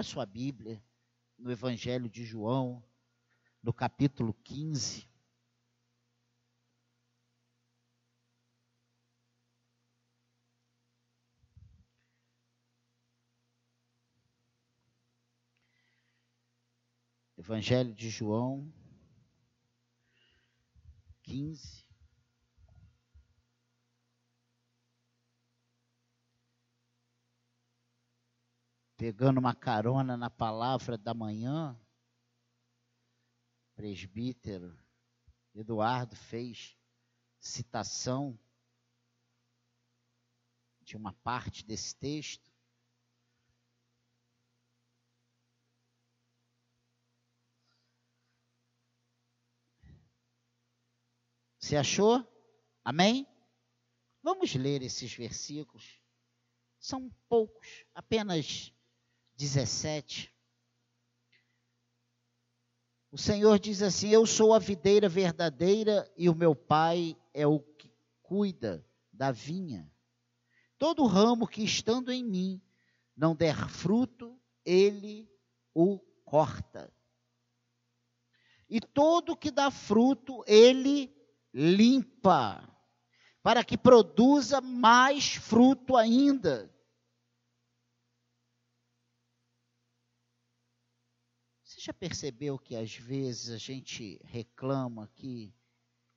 Abra 0.00 0.08
sua 0.08 0.24
Bíblia 0.24 0.82
no 1.38 1.52
Evangelho 1.52 2.08
de 2.08 2.24
João, 2.24 2.82
no 3.62 3.70
capítulo 3.70 4.32
15. 4.32 5.06
Evangelho 17.36 17.94
de 17.94 18.08
João 18.08 18.72
15. 21.24 21.89
Pegando 29.00 29.40
uma 29.40 29.54
carona 29.54 30.14
na 30.14 30.28
palavra 30.28 30.98
da 30.98 31.14
manhã, 31.14 31.74
presbítero 33.74 34.78
Eduardo 35.54 36.14
fez 36.14 36.76
citação 37.38 38.38
de 40.82 40.98
uma 40.98 41.14
parte 41.14 41.64
desse 41.64 41.96
texto. 41.96 42.52
Você 51.58 51.74
achou? 51.74 52.22
Amém? 52.84 53.26
Vamos 54.22 54.54
ler 54.54 54.82
esses 54.82 55.10
versículos. 55.14 55.98
São 56.78 57.08
poucos, 57.26 57.86
apenas 57.94 58.74
17. 59.40 60.30
O 63.10 63.16
Senhor 63.16 63.58
diz 63.58 63.80
assim: 63.80 64.10
Eu 64.10 64.26
sou 64.26 64.52
a 64.52 64.58
videira 64.58 65.08
verdadeira 65.08 66.10
e 66.14 66.28
o 66.28 66.34
meu 66.34 66.54
Pai 66.54 67.16
é 67.32 67.46
o 67.46 67.58
que 67.58 67.90
cuida 68.22 68.86
da 69.10 69.32
vinha. 69.32 69.90
Todo 70.78 71.06
ramo 71.06 71.48
que 71.48 71.64
estando 71.64 72.12
em 72.12 72.22
mim 72.22 72.60
não 73.16 73.34
der 73.34 73.56
fruto, 73.70 74.38
ele 74.62 75.26
o 75.74 75.98
corta. 76.22 76.92
E 78.68 78.78
todo 78.78 79.36
que 79.36 79.50
dá 79.50 79.70
fruto, 79.70 80.44
ele 80.46 81.12
limpa, 81.52 82.62
para 83.42 83.64
que 83.64 83.76
produza 83.76 84.60
mais 84.60 85.34
fruto 85.34 85.96
ainda. 85.96 86.70
Você 91.80 91.86
já 91.86 91.94
percebeu 91.94 92.58
que 92.58 92.76
às 92.76 92.94
vezes 92.94 93.48
a 93.48 93.56
gente 93.56 94.20
reclama 94.24 95.08
que 95.16 95.50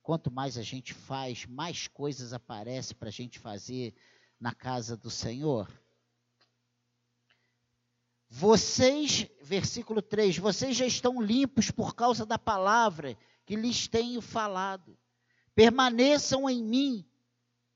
quanto 0.02 0.30
mais 0.30 0.58
a 0.58 0.62
gente 0.62 0.92
faz, 0.92 1.46
mais 1.46 1.88
coisas 1.88 2.34
aparecem 2.34 2.94
para 2.94 3.08
a 3.08 3.10
gente 3.10 3.38
fazer 3.38 3.94
na 4.38 4.54
casa 4.54 4.94
do 4.94 5.08
Senhor? 5.08 5.66
Vocês, 8.28 9.26
versículo 9.40 10.02
3, 10.02 10.36
vocês 10.36 10.76
já 10.76 10.84
estão 10.84 11.18
limpos 11.18 11.70
por 11.70 11.94
causa 11.94 12.26
da 12.26 12.38
palavra 12.38 13.16
que 13.46 13.56
lhes 13.56 13.88
tenho 13.88 14.20
falado 14.20 14.98
permaneçam 15.54 16.50
em 16.50 16.62
mim 16.62 17.08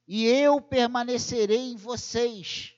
e 0.06 0.26
eu 0.26 0.60
permanecerei 0.60 1.72
em 1.72 1.76
vocês. 1.76 2.77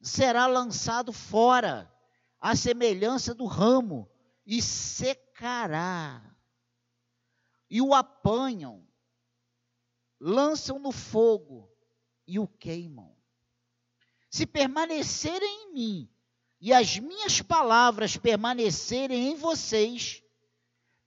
será 0.00 0.46
lançado 0.46 1.12
fora, 1.12 1.92
à 2.40 2.56
semelhança 2.56 3.34
do 3.34 3.44
ramo, 3.44 4.10
e 4.46 4.60
secará. 4.62 6.22
E 7.68 7.80
o 7.80 7.94
apanham, 7.94 8.86
lançam 10.18 10.78
no 10.78 10.90
fogo 10.90 11.70
e 12.26 12.38
o 12.38 12.48
queimam. 12.48 13.16
Se 14.28 14.46
permanecerem 14.46 15.64
em 15.64 15.72
mim 15.72 16.10
e 16.60 16.72
as 16.72 16.98
minhas 16.98 17.40
palavras 17.40 18.16
permanecerem 18.16 19.30
em 19.30 19.34
vocês, 19.34 20.22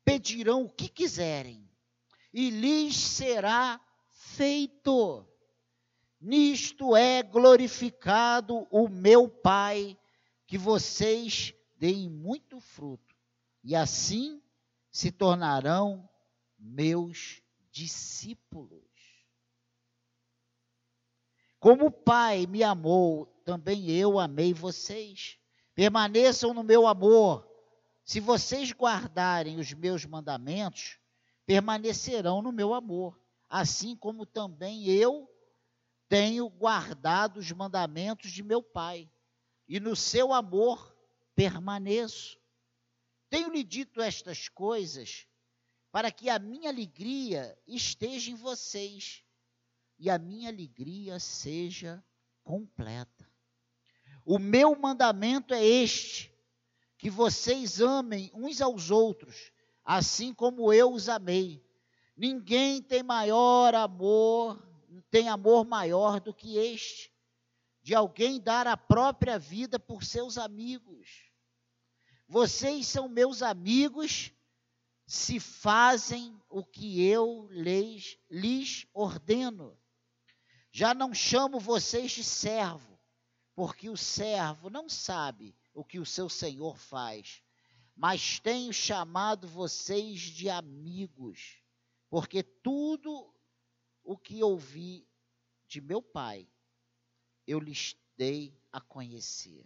pedirão 0.04 0.64
o 0.64 0.70
que 0.70 0.90
quiserem, 0.90 1.70
e 2.34 2.50
lhes 2.50 2.96
será 2.96 3.80
feito. 4.10 5.28
Nisto 6.26 6.96
é 6.96 7.22
glorificado 7.22 8.66
o 8.72 8.88
meu 8.88 9.28
Pai, 9.28 10.00
que 10.48 10.58
vocês 10.58 11.54
deem 11.76 12.10
muito 12.10 12.62
fruto, 12.62 13.14
e 13.62 13.76
assim 13.76 14.42
se 14.90 15.12
tornarão 15.12 16.08
meus 16.58 17.42
discípulos. 17.70 18.88
Como 21.60 21.88
o 21.88 21.92
Pai 21.92 22.48
me 22.48 22.64
amou, 22.64 23.26
também 23.44 23.92
eu 23.92 24.18
amei 24.18 24.54
vocês. 24.54 25.38
Permaneçam 25.76 26.54
no 26.54 26.64
meu 26.64 26.88
amor. 26.88 27.46
Se 28.06 28.22
vocês 28.22 28.72
guardarem 28.72 29.60
os 29.60 29.74
meus 29.74 30.06
mandamentos, 30.06 30.98
permanecerão 31.46 32.42
no 32.42 32.54
meu 32.54 32.74
amor, 32.74 33.20
assim 33.50 33.94
como 33.94 34.26
também 34.26 34.86
eu 34.86 35.30
tenho 36.13 36.47
guardado 36.47 37.38
os 37.38 37.51
mandamentos 37.51 38.31
de 38.31 38.44
meu 38.44 38.62
Pai, 38.62 39.09
e 39.68 39.79
no 39.79 39.96
seu 39.96 40.31
amor 40.31 40.96
permaneço. 41.34 42.40
Tenho-lhe 43.31 43.63
dito 43.63 44.00
estas 44.00 44.47
coisas 44.47 45.25
para 45.91 46.12
que 46.12 46.29
a 46.29 46.38
minha 46.38 46.69
alegria 46.69 47.57
esteja 47.66 48.29
em 48.29 48.35
vocês 48.35 49.24
e 49.97 50.07
a 50.07 50.19
minha 50.19 50.50
alegria 50.50 51.19
seja 51.19 52.06
completa. 52.44 53.28
O 54.24 54.38
meu 54.38 54.75
mandamento 54.75 55.51
é 55.51 55.66
este: 55.66 56.31
que 56.95 57.09
vocês 57.09 57.81
amem 57.81 58.30
uns 58.35 58.62
aos 58.62 58.91
outros, 58.91 59.51
assim 59.84 60.31
como 60.31 60.72
eu 60.72 60.94
os 60.94 61.09
amei. 61.09 61.68
Ninguém 62.16 62.84
tem 62.84 63.01
maior 63.01 63.74
amor, 63.74 64.73
tem 65.09 65.30
amor 65.30 65.66
maior 65.66 66.20
do 66.20 66.34
que 66.34 66.58
este, 66.58 67.12
de 67.81 67.94
alguém 67.94 68.40
dar 68.40 68.68
a 68.68 68.78
própria 68.78 69.38
vida 69.38 69.80
por 69.80 70.04
seus 70.04 70.38
amigos. 70.38 71.31
Vocês 72.28 72.88
são 72.88 73.08
meus 73.08 73.42
amigos 73.42 74.31
se 75.06 75.40
fazem 75.40 76.42
o 76.50 76.64
que 76.64 77.04
eu 77.04 77.48
lhes, 77.52 78.18
lhes 78.30 78.88
ordeno. 78.94 79.78
Já 80.72 80.94
não 80.94 81.14
chamo 81.14 81.60
vocês 81.60 82.12
de 82.12 82.24
servo, 82.24 83.00
porque 83.54 83.90
o 83.90 83.98
servo 83.98 84.70
não 84.70 84.90
sabe 84.90 85.56
o 85.74 85.84
que 85.84 86.00
o 86.00 86.06
seu 86.06 86.30
Senhor 86.30 86.78
faz, 86.78 87.44
mas 87.95 88.40
tenho 88.40 88.74
chamado 88.74 89.48
vocês 89.48 90.19
de 90.19 90.50
amigos, 90.50 91.62
porque 92.10 92.42
tudo 92.42 93.32
o 94.04 94.18
que 94.18 94.44
ouvi 94.44 95.08
de 95.68 95.82
meu 95.82 96.02
Pai, 96.02 96.48
eu 97.48 97.60
lhes 97.60 97.96
dei 98.18 98.54
a 98.72 98.80
conhecer. 98.80 99.66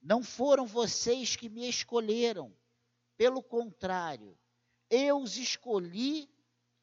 Não 0.00 0.22
foram 0.22 0.66
vocês 0.66 1.36
que 1.36 1.48
me 1.48 1.68
escolheram, 1.68 2.52
pelo 3.16 3.42
contrário, 3.42 4.36
eu 4.90 5.18
os 5.18 5.36
escolhi 5.36 6.28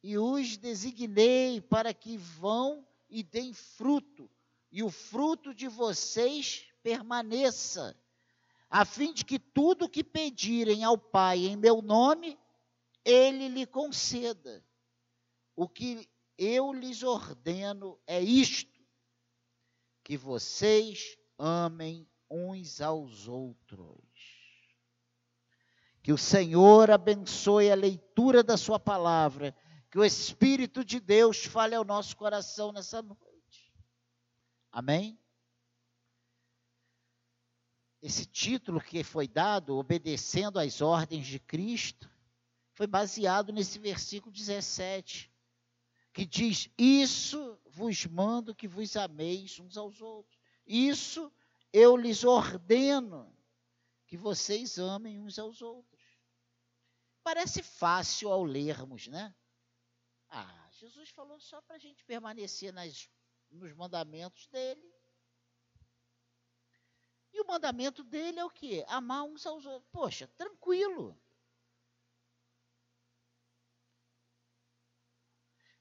e 0.01 0.18
os 0.18 0.57
designei 0.57 1.60
para 1.60 1.94
que 1.94 2.18
vão 2.18 2.88
e 3.10 3.24
deem 3.24 3.54
fruto, 3.54 4.30
e 4.71 4.81
o 4.83 4.89
fruto 4.89 5.54
de 5.54 5.68
vocês 5.68 6.66
permaneça 6.81 7.98
a 8.69 8.86
fim 8.86 9.12
de 9.12 9.25
que 9.25 9.39
tudo 9.39 9.86
o 9.86 9.89
que 9.89 10.04
pedirem 10.04 10.83
ao 10.83 10.98
Pai 10.98 11.39
em 11.39 11.56
meu 11.56 11.81
nome, 11.81 12.38
ele 13.04 13.48
lhe 13.48 13.66
conceda. 13.66 14.63
O 15.56 15.68
que 15.68 16.07
eu 16.39 16.71
lhes 16.71 17.03
ordeno 17.03 18.00
é 18.07 18.21
isto: 18.21 18.81
que 20.03 20.15
vocês 20.15 21.18
amem 21.38 22.09
uns 22.31 22.80
aos 22.80 23.27
outros. 23.27 24.00
Que 26.01 26.13
o 26.13 26.18
Senhor 26.18 26.89
abençoe 26.89 27.69
a 27.69 27.75
leitura 27.75 28.41
da 28.41 28.56
Sua 28.56 28.80
palavra, 28.80 29.53
que 29.91 30.00
o 30.00 30.06
Espírito 30.06 30.83
de 30.86 31.00
Deus 31.00 31.44
fale 31.44 31.75
ao 31.75 31.83
nosso 31.83 32.15
coração 32.15 32.71
nessa 32.71 33.01
noite. 33.01 33.74
Amém? 34.71 35.19
Esse 38.01 38.25
título 38.25 38.80
que 38.80 39.03
foi 39.03 39.27
dado, 39.27 39.75
obedecendo 39.75 40.57
às 40.57 40.80
ordens 40.80 41.27
de 41.27 41.38
Cristo, 41.38 42.09
foi 42.74 42.88
baseado 42.88 43.51
nesse 43.51 43.77
versículo 43.77 44.31
17, 44.31 45.28
que 46.13 46.25
diz: 46.25 46.69
Isso 46.77 47.59
vos 47.67 48.06
mando 48.06 48.56
que 48.56 48.67
vos 48.67 48.95
ameis 48.95 49.59
uns 49.59 49.77
aos 49.77 50.01
outros. 50.01 50.38
Isso 50.65 51.31
eu 51.71 51.95
lhes 51.95 52.23
ordeno 52.23 53.35
que 54.07 54.17
vocês 54.17 54.77
amem 54.77 55.19
uns 55.19 55.38
aos 55.38 55.61
outros. 55.61 56.01
Parece 57.23 57.61
fácil 57.61 58.31
ao 58.31 58.44
lermos, 58.44 59.07
né? 59.07 59.35
Ah, 60.29 60.69
Jesus 60.71 61.09
falou 61.09 61.39
só 61.39 61.61
para 61.61 61.75
a 61.75 61.79
gente 61.79 62.03
permanecer 62.06 62.73
nas, 62.73 63.09
nos 63.50 63.73
mandamentos 63.73 64.47
dele. 64.47 64.94
E 67.31 67.41
o 67.41 67.47
mandamento 67.47 68.03
dele 68.03 68.39
é 68.39 68.45
o 68.45 68.50
quê? 68.50 68.83
Amar 68.88 69.23
uns 69.23 69.45
aos 69.45 69.65
outros. 69.65 69.89
Poxa, 69.91 70.27
tranquilo. 70.35 71.19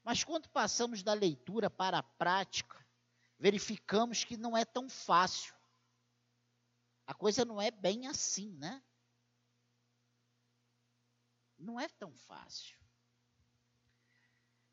Mas 0.09 0.23
quando 0.23 0.49
passamos 0.49 1.03
da 1.03 1.13
leitura 1.13 1.69
para 1.69 1.99
a 1.99 2.01
prática, 2.01 2.83
verificamos 3.37 4.23
que 4.23 4.35
não 4.35 4.57
é 4.57 4.65
tão 4.65 4.89
fácil. 4.89 5.53
A 7.05 7.13
coisa 7.13 7.45
não 7.45 7.61
é 7.61 7.69
bem 7.69 8.07
assim, 8.07 8.49
né? 8.57 8.81
Não 11.59 11.79
é 11.79 11.87
tão 11.87 12.11
fácil. 12.11 12.75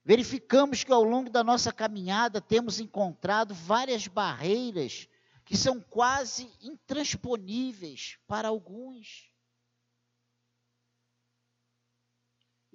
Verificamos 0.03 0.83
que 0.83 0.91
ao 0.91 1.05
longo 1.05 1.29
da 1.29 1.45
nossa 1.45 1.71
caminhada 1.71 2.41
temos 2.41 2.81
encontrado 2.81 3.55
várias 3.55 4.07
barreiras 4.07 5.07
que 5.45 5.55
são 5.55 5.83
quase 5.83 6.51
intransponíveis 6.63 8.19
para 8.27 8.49
alguns. 8.49 9.31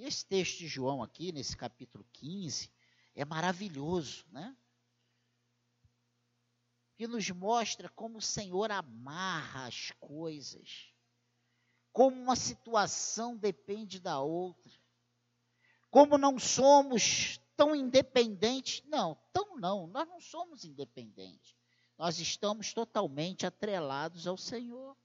E 0.02 0.06
esse 0.06 0.26
texto 0.26 0.58
de 0.58 0.68
João 0.68 1.04
aqui, 1.04 1.32
nesse 1.32 1.56
capítulo 1.56 2.04
15, 2.14 2.72
é 3.14 3.24
maravilhoso, 3.24 4.26
né? 4.32 4.58
Que 6.96 7.06
nos 7.08 7.30
mostra 7.30 7.88
como 7.88 8.18
o 8.18 8.22
Senhor 8.22 8.72
amarra 8.72 9.68
as 9.68 9.92
coisas, 10.00 10.92
como 11.94 12.20
uma 12.20 12.36
situação 12.36 13.38
depende 13.38 14.00
da 14.00 14.20
outra, 14.20 14.72
como 15.92 16.18
não 16.18 16.40
somos 16.40 17.40
tão 17.56 17.76
independentes. 17.76 18.82
Não, 18.88 19.16
tão 19.32 19.56
não, 19.58 19.86
nós 19.86 20.08
não 20.08 20.20
somos 20.20 20.66
independentes. 20.66 21.56
Nós 21.96 22.18
estamos 22.18 22.74
totalmente 22.74 23.46
atrelados 23.46 24.26
ao 24.26 24.36
Senhor. 24.36 24.98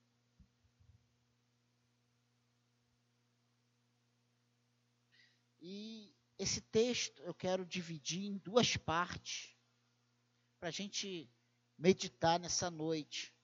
E 5.68 6.14
esse 6.38 6.60
texto 6.60 7.20
eu 7.24 7.34
quero 7.34 7.66
dividir 7.66 8.24
em 8.24 8.38
duas 8.38 8.76
partes, 8.76 9.52
para 10.60 10.68
a 10.68 10.70
gente 10.70 11.28
meditar 11.76 12.38
nessa 12.38 12.70
noite. 12.70 13.34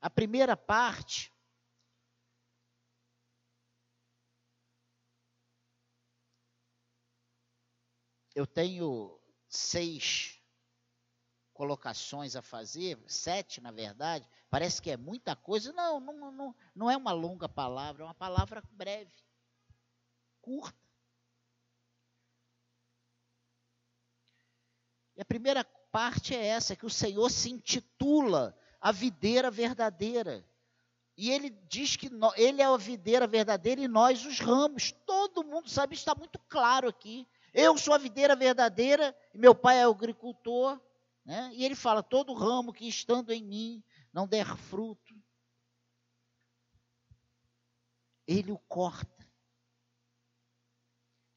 A 0.00 0.08
primeira 0.08 0.56
parte 0.56 1.34
eu 8.32 8.46
tenho 8.46 9.20
seis 9.48 10.40
colocações 11.52 12.36
a 12.36 12.42
fazer, 12.42 12.96
sete 13.08 13.60
na 13.60 13.72
verdade, 13.72 14.30
parece 14.48 14.80
que 14.80 14.92
é 14.92 14.96
muita 14.96 15.34
coisa. 15.34 15.72
Não, 15.72 15.98
não, 15.98 16.30
não, 16.30 16.56
não 16.76 16.88
é 16.88 16.96
uma 16.96 17.10
longa 17.10 17.48
palavra, 17.48 18.04
é 18.04 18.06
uma 18.06 18.14
palavra 18.14 18.62
breve, 18.70 19.12
curta. 20.40 20.87
E 25.18 25.20
a 25.20 25.24
primeira 25.24 25.64
parte 25.90 26.32
é 26.32 26.46
essa, 26.46 26.76
que 26.76 26.86
o 26.86 26.90
Senhor 26.90 27.28
se 27.28 27.50
intitula 27.50 28.56
a 28.80 28.92
videira 28.92 29.50
verdadeira. 29.50 30.48
E 31.16 31.32
ele 31.32 31.50
diz 31.68 31.96
que 31.96 32.08
ele 32.36 32.62
é 32.62 32.64
a 32.64 32.76
videira 32.76 33.26
verdadeira 33.26 33.80
e 33.80 33.88
nós 33.88 34.24
os 34.24 34.38
ramos. 34.38 34.92
Todo 35.04 35.42
mundo 35.42 35.68
sabe, 35.68 35.96
está 35.96 36.14
muito 36.14 36.38
claro 36.48 36.88
aqui. 36.88 37.26
Eu 37.52 37.76
sou 37.76 37.94
a 37.94 37.98
videira 37.98 38.36
verdadeira 38.36 39.12
e 39.34 39.38
meu 39.38 39.56
pai 39.56 39.80
é 39.80 39.88
o 39.88 39.90
agricultor. 39.90 40.80
Né? 41.24 41.50
E 41.52 41.64
ele 41.64 41.74
fala: 41.74 42.00
todo 42.00 42.32
ramo 42.32 42.72
que 42.72 42.86
estando 42.86 43.32
em 43.32 43.42
mim 43.42 43.82
não 44.12 44.24
der 44.24 44.56
fruto, 44.56 45.20
ele 48.24 48.52
o 48.52 48.58
corta. 48.68 49.26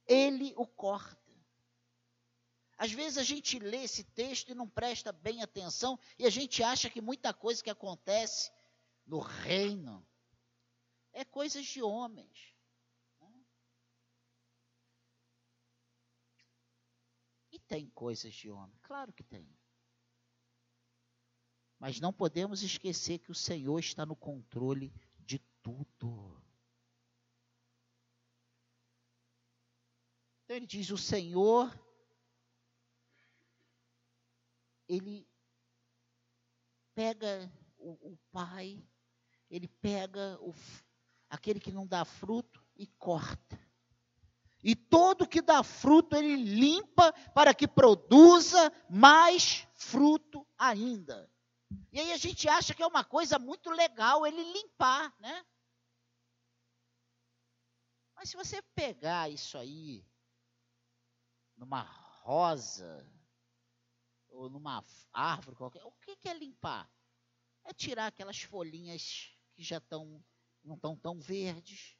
Ele 0.05 0.53
o 0.55 0.67
corta. 0.67 1.20
Às 2.81 2.91
vezes 2.91 3.19
a 3.19 3.23
gente 3.23 3.59
lê 3.59 3.83
esse 3.83 4.03
texto 4.03 4.49
e 4.49 4.55
não 4.55 4.67
presta 4.67 5.11
bem 5.11 5.43
atenção 5.43 5.99
e 6.17 6.25
a 6.25 6.31
gente 6.31 6.63
acha 6.63 6.89
que 6.89 6.99
muita 6.99 7.31
coisa 7.31 7.63
que 7.63 7.69
acontece 7.69 8.51
no 9.05 9.19
reino 9.19 10.03
é 11.13 11.23
coisas 11.23 11.63
de 11.63 11.83
homens. 11.83 12.55
Né? 13.19 13.45
E 17.51 17.59
tem 17.59 17.87
coisas 17.91 18.33
de 18.33 18.49
homem, 18.49 18.75
claro 18.81 19.13
que 19.13 19.23
tem. 19.23 19.47
Mas 21.77 21.99
não 21.99 22.11
podemos 22.11 22.63
esquecer 22.63 23.19
que 23.19 23.29
o 23.29 23.35
Senhor 23.35 23.77
está 23.77 24.07
no 24.07 24.15
controle 24.15 24.91
de 25.19 25.37
tudo. 25.61 26.43
Então 30.43 30.55
ele 30.55 30.65
diz: 30.65 30.89
O 30.89 30.97
Senhor 30.97 31.71
ele 34.93 35.25
pega 36.93 37.49
o, 37.77 38.11
o 38.11 38.17
pai, 38.29 38.85
ele 39.49 39.69
pega 39.69 40.37
o, 40.41 40.53
aquele 41.29 41.61
que 41.61 41.71
não 41.71 41.87
dá 41.87 42.03
fruto 42.03 42.61
e 42.75 42.85
corta. 42.87 43.57
E 44.61 44.75
todo 44.75 45.27
que 45.27 45.41
dá 45.41 45.63
fruto 45.63 46.15
ele 46.15 46.35
limpa 46.35 47.13
para 47.33 47.53
que 47.53 47.67
produza 47.67 48.71
mais 48.89 49.65
fruto 49.73 50.45
ainda. 50.57 51.31
E 51.91 51.99
aí 51.99 52.11
a 52.11 52.17
gente 52.17 52.49
acha 52.49 52.73
que 52.73 52.83
é 52.83 52.87
uma 52.87 53.03
coisa 53.03 53.39
muito 53.39 53.69
legal 53.69 54.27
ele 54.27 54.43
limpar, 54.43 55.15
né? 55.19 55.45
Mas 58.13 58.29
se 58.29 58.35
você 58.35 58.61
pegar 58.75 59.31
isso 59.31 59.57
aí 59.57 60.05
numa 61.55 61.81
rosa, 61.81 63.09
ou 64.41 64.49
numa 64.49 64.83
árvore 65.13 65.55
qualquer, 65.55 65.83
o 65.83 65.91
que, 65.91 66.15
que 66.15 66.27
é 66.27 66.33
limpar? 66.33 66.91
É 67.63 67.73
tirar 67.73 68.07
aquelas 68.07 68.41
folhinhas 68.41 69.31
que 69.53 69.63
já 69.63 69.77
estão 69.77 70.23
não 70.63 70.75
estão 70.75 70.95
tão 70.95 71.19
verdes, 71.19 71.97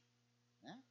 né? 0.62 0.84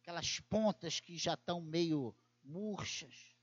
aquelas 0.00 0.38
pontas 0.40 1.00
que 1.00 1.16
já 1.16 1.34
estão 1.34 1.60
meio 1.60 2.16
murchas. 2.42 3.34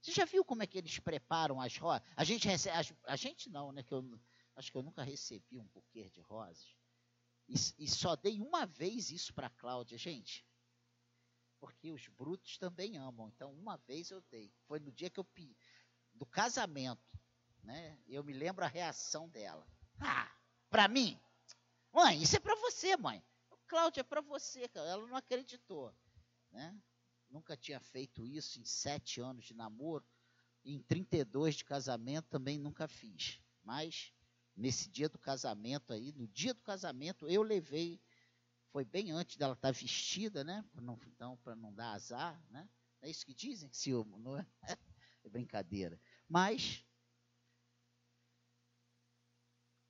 Você 0.00 0.12
já 0.12 0.24
viu 0.24 0.44
como 0.44 0.62
é 0.62 0.66
que 0.66 0.78
eles 0.78 1.00
preparam 1.00 1.60
as 1.60 1.76
rosas? 1.76 2.08
A 2.16 2.22
gente 2.22 2.46
recebe, 2.46 2.76
a, 3.04 3.12
a 3.12 3.16
gente 3.16 3.50
não, 3.50 3.72
né? 3.72 3.82
Que 3.82 3.92
eu, 3.92 4.20
acho 4.54 4.70
que 4.70 4.78
eu 4.78 4.82
nunca 4.82 5.02
recebi 5.02 5.58
um 5.58 5.66
buquê 5.66 6.08
de 6.08 6.20
rosas. 6.20 6.76
E, 7.48 7.54
e 7.84 7.88
só 7.88 8.14
dei 8.14 8.40
uma 8.40 8.64
vez 8.64 9.10
isso 9.10 9.34
para 9.34 9.48
a 9.48 9.50
Cláudia, 9.50 9.98
gente 9.98 10.47
porque 11.60 11.90
os 11.90 12.06
brutos 12.08 12.58
também 12.58 12.96
amam. 12.96 13.28
Então, 13.28 13.52
uma 13.52 13.76
vez 13.78 14.10
eu 14.10 14.20
dei. 14.30 14.52
Foi 14.66 14.78
no 14.78 14.92
dia 14.92 15.10
que 15.10 15.20
eu 15.20 15.26
do 16.14 16.26
casamento, 16.26 17.18
né? 17.62 17.98
Eu 18.06 18.24
me 18.24 18.32
lembro 18.32 18.64
a 18.64 18.68
reação 18.68 19.28
dela. 19.28 19.66
Ah, 20.00 20.30
para 20.68 20.88
mim? 20.88 21.18
Mãe, 21.92 22.22
isso 22.22 22.36
é 22.36 22.40
para 22.40 22.54
você, 22.56 22.96
mãe. 22.96 23.24
Cláudia, 23.66 24.00
é 24.00 24.04
para 24.04 24.20
você, 24.20 24.68
Ela 24.74 25.06
não 25.06 25.16
acreditou, 25.16 25.94
né? 26.50 26.76
Nunca 27.28 27.56
tinha 27.56 27.78
feito 27.78 28.24
isso 28.24 28.58
em 28.58 28.64
sete 28.64 29.20
anos 29.20 29.44
de 29.44 29.54
namoro. 29.54 30.04
Em 30.64 30.82
32 30.82 31.56
de 31.56 31.64
casamento 31.64 32.28
também 32.28 32.58
nunca 32.58 32.88
fiz. 32.88 33.40
Mas 33.62 34.12
nesse 34.56 34.88
dia 34.88 35.08
do 35.08 35.18
casamento 35.18 35.92
aí, 35.92 36.12
no 36.12 36.26
dia 36.26 36.54
do 36.54 36.62
casamento, 36.62 37.28
eu 37.28 37.42
levei 37.42 38.00
foi 38.72 38.84
bem 38.84 39.10
antes 39.10 39.36
dela 39.36 39.54
estar 39.54 39.72
vestida, 39.72 40.44
né? 40.44 40.64
Então, 41.06 41.36
para 41.38 41.56
não 41.56 41.72
dar 41.72 41.92
azar, 41.92 42.40
né? 42.50 42.68
É 43.00 43.08
isso 43.10 43.24
que 43.24 43.34
dizem, 43.34 43.72
Silmo, 43.72 44.18
não 44.18 44.38
é? 44.38 44.46
É 45.24 45.28
brincadeira. 45.28 46.00
Mas 46.28 46.86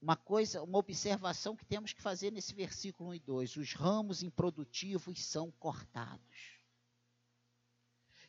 uma 0.00 0.16
coisa, 0.16 0.62
uma 0.62 0.78
observação 0.78 1.56
que 1.56 1.66
temos 1.66 1.92
que 1.92 2.00
fazer 2.00 2.30
nesse 2.30 2.54
versículo 2.54 3.11
1 3.11 3.14
e 3.14 3.20
2: 3.20 3.56
os 3.56 3.73
ramos 3.75 4.23
improdutivos 4.23 5.25
são 5.25 5.50
cortados. 5.52 6.58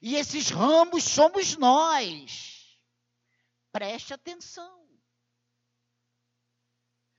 E 0.02 0.16
esses 0.16 0.50
ramos 0.50 1.04
somos 1.04 1.56
nós. 1.58 2.80
Preste 3.72 4.14
atenção. 4.14 4.88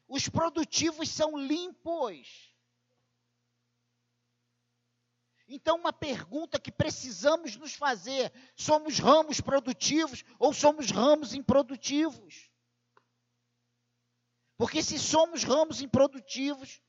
Os 0.08 0.28
produtivos 0.28 1.08
são 1.08 1.38
limpos. 1.38 2.49
Então, 5.52 5.76
uma 5.76 5.92
pergunta 5.92 6.60
que 6.60 6.70
precisamos 6.70 7.56
nos 7.56 7.74
fazer: 7.74 8.32
somos 8.54 9.00
ramos 9.00 9.40
produtivos 9.40 10.24
ou 10.38 10.54
somos 10.54 10.92
ramos 10.92 11.34
improdutivos? 11.34 12.48
Porque 14.56 14.80
se 14.80 14.96
somos 14.96 15.42
ramos 15.42 15.80
improdutivos, 15.80 16.80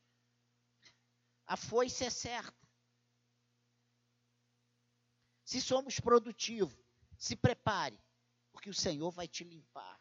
a 1.44 1.56
foice 1.56 2.04
é 2.04 2.10
certa. 2.10 2.56
Se 5.44 5.60
somos 5.60 5.98
produtivos, 5.98 6.78
se 7.18 7.34
prepare, 7.34 7.98
porque 8.52 8.70
o 8.70 8.74
Senhor 8.74 9.10
vai 9.10 9.26
te 9.26 9.42
limpar. 9.42 10.00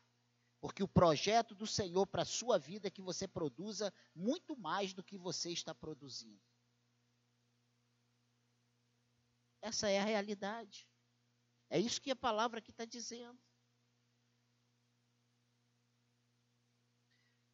Porque 0.59 0.83
o 0.83 0.87
projeto 0.87 1.55
do 1.55 1.65
Senhor 1.65 2.05
para 2.05 2.21
a 2.21 2.25
sua 2.25 2.59
vida 2.59 2.87
é 2.87 2.91
que 2.91 3.01
você 3.01 3.27
produza 3.27 3.91
muito 4.13 4.55
mais 4.55 4.93
do 4.93 5.03
que 5.03 5.17
você 5.17 5.49
está 5.49 5.73
produzindo. 5.73 6.50
Essa 9.61 9.89
é 9.89 9.99
a 9.99 10.03
realidade. 10.03 10.87
É 11.69 11.79
isso 11.79 12.01
que 12.01 12.11
a 12.11 12.15
palavra 12.15 12.59
aqui 12.59 12.71
está 12.71 12.83
dizendo. 12.83 13.39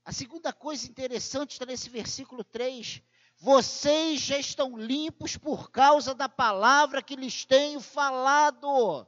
A 0.05 0.13
segunda 0.13 0.53
coisa 0.53 0.87
interessante 0.89 1.51
está 1.51 1.65
nesse 1.65 1.89
versículo 1.89 2.43
3. 2.43 3.03
Vocês 3.39 4.21
já 4.21 4.39
estão 4.39 4.77
limpos 4.77 5.35
por 5.35 5.69
causa 5.69 6.15
da 6.15 6.29
palavra 6.29 7.03
que 7.03 7.15
lhes 7.15 7.43
tenho 7.43 7.81
falado. 7.81 9.05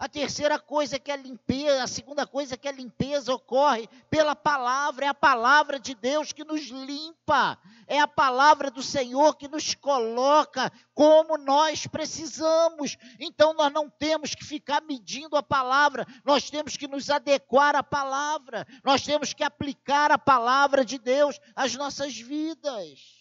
A 0.00 0.08
terceira 0.08 0.58
coisa 0.58 0.96
é 0.96 0.98
que 0.98 1.12
a 1.12 1.16
limpeza, 1.16 1.84
a 1.84 1.86
segunda 1.86 2.26
coisa 2.26 2.54
é 2.54 2.56
que 2.56 2.66
a 2.66 2.72
limpeza 2.72 3.34
ocorre 3.34 3.86
pela 4.08 4.34
palavra, 4.34 5.04
é 5.04 5.08
a 5.08 5.14
palavra 5.14 5.78
de 5.78 5.94
Deus 5.94 6.32
que 6.32 6.42
nos 6.42 6.68
limpa, 6.68 7.58
é 7.86 8.00
a 8.00 8.08
palavra 8.08 8.70
do 8.70 8.82
Senhor 8.82 9.36
que 9.36 9.46
nos 9.46 9.74
coloca 9.74 10.72
como 10.94 11.36
nós 11.36 11.86
precisamos. 11.86 12.96
Então 13.18 13.52
nós 13.52 13.70
não 13.70 13.90
temos 13.90 14.34
que 14.34 14.42
ficar 14.42 14.80
medindo 14.80 15.36
a 15.36 15.42
palavra, 15.42 16.06
nós 16.24 16.48
temos 16.48 16.78
que 16.78 16.88
nos 16.88 17.10
adequar 17.10 17.76
à 17.76 17.82
palavra, 17.82 18.66
nós 18.82 19.02
temos 19.02 19.34
que 19.34 19.44
aplicar 19.44 20.10
a 20.10 20.16
palavra 20.16 20.82
de 20.82 20.96
Deus 20.98 21.38
às 21.54 21.74
nossas 21.74 22.18
vidas. 22.18 23.20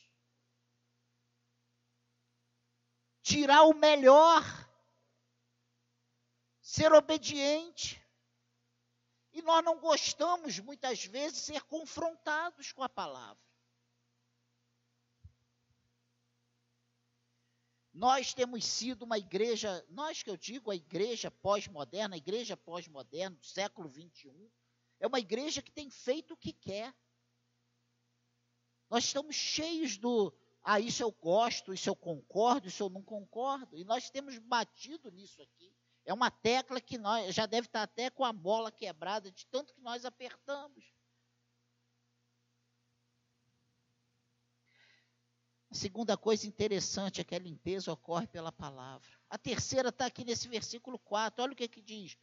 Tirar 3.21 3.63
o 3.63 3.73
melhor 3.73 4.68
ser 6.69 6.93
obediente. 6.93 7.99
E 9.33 9.41
nós 9.41 9.65
não 9.65 9.79
gostamos, 9.79 10.59
muitas 10.59 11.03
vezes, 11.03 11.39
ser 11.39 11.63
confrontados 11.63 12.71
com 12.71 12.83
a 12.83 12.89
palavra. 12.89 13.43
Nós 17.91 18.35
temos 18.35 18.65
sido 18.65 19.01
uma 19.01 19.17
igreja, 19.17 19.83
nós 19.89 20.21
que 20.21 20.29
eu 20.29 20.37
digo, 20.37 20.69
a 20.69 20.75
igreja 20.75 21.31
pós-moderna, 21.31 22.13
a 22.13 22.19
igreja 22.19 22.55
pós-moderna 22.55 23.35
do 23.35 23.45
século 23.45 23.89
XXI, 23.89 24.51
é 24.99 25.07
uma 25.07 25.19
igreja 25.19 25.63
que 25.63 25.71
tem 25.71 25.89
feito 25.89 26.35
o 26.35 26.37
que 26.37 26.53
quer. 26.53 26.95
Nós 28.91 29.05
estamos 29.05 29.35
cheios 29.35 29.97
do, 29.97 30.31
ah, 30.61 30.79
isso 30.79 31.01
eu 31.01 31.11
gosto, 31.11 31.73
isso 31.73 31.89
eu 31.89 31.95
concordo, 31.95 32.67
isso 32.67 32.83
eu 32.83 32.89
não 32.89 33.01
concordo, 33.01 33.75
e 33.75 33.83
nós 33.83 34.11
temos 34.11 34.37
batido 34.37 35.09
nisso 35.09 35.41
aqui. 35.41 35.78
É 36.09 36.13
uma 36.13 36.31
tecla 36.31 36.81
que 36.81 36.97
nós 36.97 37.35
já 37.35 37.45
deve 37.45 37.67
estar 37.67 37.83
até 37.83 38.09
com 38.09 38.25
a 38.25 38.33
bola 38.33 38.71
quebrada 38.71 39.31
de 39.31 39.45
tanto 39.45 39.75
que 39.75 39.79
nós 39.79 40.05
apertamos. 40.05 40.83
A 45.69 45.75
segunda 45.75 46.17
coisa 46.17 46.47
interessante 46.47 47.21
é 47.21 47.23
que 47.23 47.35
a 47.35 47.39
limpeza 47.39 47.93
ocorre 47.93 48.25
pela 48.25 48.51
palavra. 48.51 49.07
A 49.29 49.37
terceira 49.37 49.89
está 49.89 50.07
aqui 50.07 50.25
nesse 50.25 50.47
versículo 50.47 50.97
4. 50.97 51.43
Olha 51.43 51.53
o 51.53 51.55
que, 51.55 51.67
que 51.67 51.79
diz: 51.79 52.17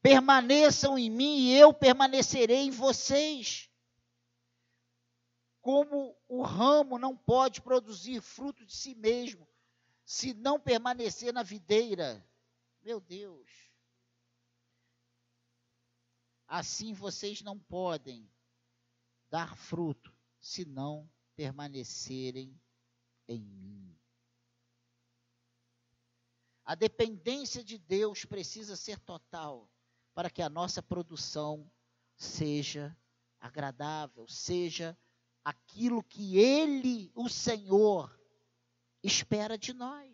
Permaneçam 0.00 0.96
em 0.96 1.10
mim 1.10 1.38
e 1.38 1.58
eu 1.58 1.74
permanecerei 1.74 2.58
em 2.58 2.70
vocês. 2.70 3.68
Como 5.60 6.16
o 6.28 6.40
ramo 6.40 7.00
não 7.00 7.16
pode 7.16 7.60
produzir 7.60 8.20
fruto 8.20 8.64
de 8.64 8.76
si 8.76 8.94
mesmo, 8.94 9.48
se 10.04 10.32
não 10.34 10.60
permanecer 10.60 11.32
na 11.32 11.42
videira. 11.42 12.24
Meu 12.84 13.00
Deus. 13.00 13.50
Assim 16.46 16.92
vocês 16.92 17.40
não 17.40 17.58
podem 17.58 18.30
dar 19.30 19.56
fruto 19.56 20.14
se 20.38 20.66
não 20.66 21.10
permanecerem 21.34 22.60
em 23.26 23.40
mim. 23.40 23.98
A 26.62 26.74
dependência 26.74 27.64
de 27.64 27.78
Deus 27.78 28.26
precisa 28.26 28.76
ser 28.76 29.00
total 29.00 29.70
para 30.12 30.28
que 30.28 30.42
a 30.42 30.50
nossa 30.50 30.82
produção 30.82 31.70
seja 32.16 32.96
agradável, 33.40 34.28
seja 34.28 34.96
aquilo 35.42 36.02
que 36.02 36.38
Ele, 36.38 37.10
o 37.14 37.28
Senhor, 37.28 38.18
espera 39.02 39.58
de 39.58 39.72
nós. 39.72 40.13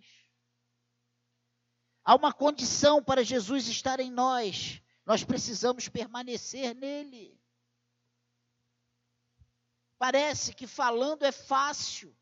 Há 2.05 2.15
uma 2.15 2.33
condição 2.33 3.03
para 3.03 3.23
Jesus 3.23 3.69
estar 3.69 4.01
em 4.01 4.11
nós. 4.11 4.81
Nós 5.05 5.25
precisamos 5.25 5.89
permanecer 5.89 6.75
nele. 6.75 7.39
Parece 9.99 10.55
que 10.55 10.67
falando 10.67 11.25
é 11.25 11.33
fácil, 11.33 12.17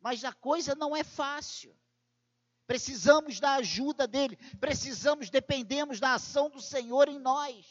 mas 0.00 0.22
a 0.22 0.32
coisa 0.32 0.74
não 0.74 0.96
é 0.96 1.02
fácil. 1.02 1.76
Precisamos 2.68 3.40
da 3.40 3.54
ajuda 3.54 4.06
dele, 4.06 4.36
precisamos, 4.60 5.30
dependemos 5.30 5.98
da 5.98 6.14
ação 6.14 6.50
do 6.50 6.60
Senhor 6.60 7.08
em 7.08 7.18
nós. 7.18 7.66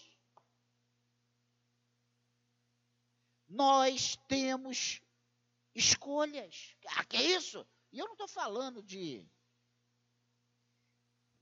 Nós 3.48 4.18
temos 4.28 5.02
escolhas. 5.74 6.76
Ah, 6.88 7.06
que 7.06 7.16
é 7.16 7.22
isso? 7.22 7.66
E 7.94 8.00
eu 8.00 8.06
não 8.06 8.14
estou 8.14 8.28
falando 8.28 8.84
de 8.84 9.26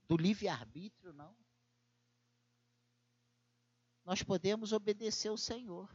do 0.08 0.16
livre-arbítrio, 0.16 1.12
não. 1.12 1.36
Nós 4.04 4.22
podemos 4.22 4.72
obedecer 4.72 5.30
o 5.30 5.36
Senhor 5.36 5.94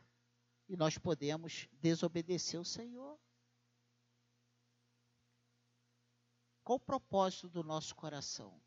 e 0.68 0.76
nós 0.76 0.98
podemos 0.98 1.68
desobedecer 1.74 2.60
o 2.60 2.66
Senhor. 2.66 3.18
Qual 6.64 6.76
o 6.76 6.80
propósito 6.80 7.50
do 7.50 7.64
nosso 7.64 7.96
coração? 7.96 8.62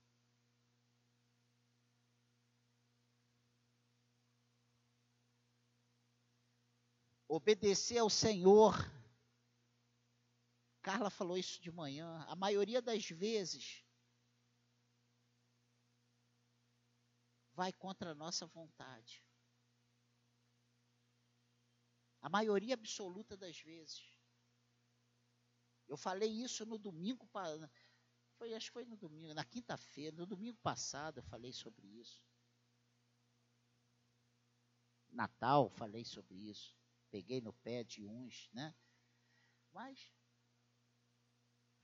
Obedecer 7.29 7.99
ao 7.99 8.09
Senhor. 8.09 8.75
Carla 10.81 11.11
falou 11.11 11.37
isso 11.37 11.61
de 11.61 11.71
manhã. 11.71 12.25
A 12.29 12.37
maioria 12.37 12.81
das 12.81 13.09
vezes, 13.09 13.84
vai 17.55 17.73
contra 17.73 18.11
a 18.11 18.15
nossa 18.15 18.47
vontade. 18.47 19.23
A 22.21 22.29
maioria 22.29 22.75
absoluta 22.75 23.37
das 23.37 23.61
vezes. 23.61 24.03
Eu 25.87 25.97
falei 25.97 26.31
isso 26.31 26.65
no 26.65 26.79
domingo, 26.79 27.29
foi, 28.37 28.55
acho 28.55 28.67
que 28.67 28.73
foi 28.73 28.85
no 28.85 28.97
domingo, 28.97 29.35
na 29.35 29.45
quinta-feira, 29.45 30.17
no 30.17 30.27
domingo 30.27 30.59
passado 30.59 31.19
eu 31.19 31.23
falei 31.23 31.53
sobre 31.53 31.87
isso. 31.87 32.23
Natal, 35.11 35.71
falei 35.71 36.05
sobre 36.05 36.35
isso. 36.35 36.77
Peguei 37.11 37.41
no 37.41 37.53
pé 37.53 37.85
de 37.85 38.05
uns, 38.05 38.51
né? 38.53 38.75
Mas 39.73 40.13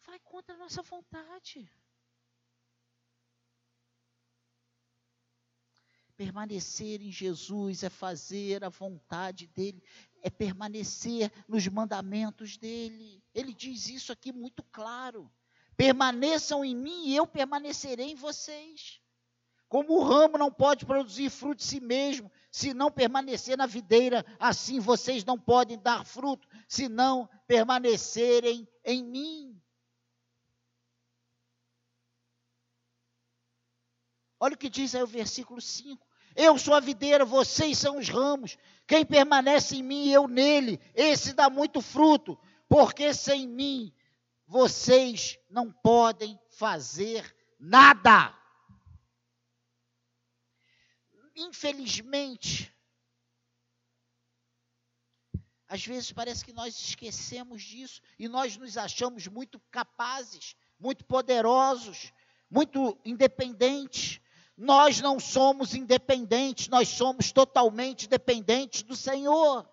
vai 0.03 0.19
contra 0.21 0.55
a 0.55 0.59
nossa 0.59 0.83
vontade. 0.83 1.71
Permanecer 6.21 7.01
em 7.01 7.11
Jesus 7.11 7.83
é 7.83 7.89
fazer 7.89 8.63
a 8.63 8.69
vontade 8.69 9.47
dele, 9.47 9.83
é 10.21 10.29
permanecer 10.29 11.33
nos 11.49 11.67
mandamentos 11.67 12.59
dele. 12.59 13.25
Ele 13.35 13.55
diz 13.55 13.89
isso 13.89 14.13
aqui 14.13 14.31
muito 14.31 14.63
claro. 14.65 15.33
Permaneçam 15.79 16.63
em 16.63 16.77
mim 16.77 17.07
e 17.07 17.17
eu 17.17 17.27
permanecerei 17.27 18.11
em 18.11 18.15
vocês. 18.15 19.01
Como 19.67 19.95
o 19.95 20.05
ramo 20.05 20.37
não 20.37 20.53
pode 20.53 20.85
produzir 20.85 21.31
fruto 21.31 21.61
de 21.61 21.65
si 21.65 21.81
mesmo, 21.81 22.31
se 22.53 22.75
não 22.75 22.93
permanecer 22.93 23.57
na 23.57 23.65
videira, 23.65 24.23
assim 24.39 24.79
vocês 24.79 25.25
não 25.25 25.39
podem 25.39 25.79
dar 25.79 26.05
fruto, 26.05 26.47
se 26.69 26.87
não 26.87 27.31
permanecerem 27.47 28.69
em 28.85 29.03
mim. 29.03 29.59
Olha 34.39 34.55
o 34.55 34.59
que 34.59 34.69
diz 34.69 34.95
aí 34.95 35.03
o 35.03 35.07
versículo 35.07 35.63
5. 35.63 36.10
Eu 36.35 36.59
sou 36.59 36.75
a 36.75 36.81
videira, 36.81 37.25
vocês 37.25 37.79
são 37.79 37.99
os 37.99 38.09
ramos. 38.09 38.57
Quem 38.87 39.05
permanece 39.05 39.77
em 39.77 39.83
mim 39.83 40.07
e 40.07 40.13
eu 40.13 40.27
nele, 40.27 40.81
esse 40.95 41.33
dá 41.33 41.49
muito 41.49 41.81
fruto, 41.81 42.39
porque 42.69 43.13
sem 43.15 43.47
mim 43.47 43.93
vocês 44.47 45.39
não 45.49 45.71
podem 45.71 46.39
fazer 46.51 47.37
nada. 47.59 48.37
Infelizmente, 51.37 52.75
às 55.69 55.87
vezes 55.87 56.11
parece 56.11 56.45
que 56.45 56.53
nós 56.53 56.77
esquecemos 56.77 57.63
disso 57.63 58.03
e 58.19 58.29
nós 58.29 58.57
nos 58.57 58.77
achamos 58.77 59.29
muito 59.29 59.61
capazes, 59.71 60.57
muito 60.81 61.05
poderosos, 61.05 62.13
muito 62.51 62.99
independentes. 63.05 64.20
Nós 64.61 65.01
não 65.01 65.19
somos 65.19 65.75
independentes, 65.75 66.69
nós 66.69 66.87
somos 66.87 67.33
totalmente 67.33 68.07
dependentes 68.07 68.83
do 68.83 68.95
Senhor. 68.95 69.67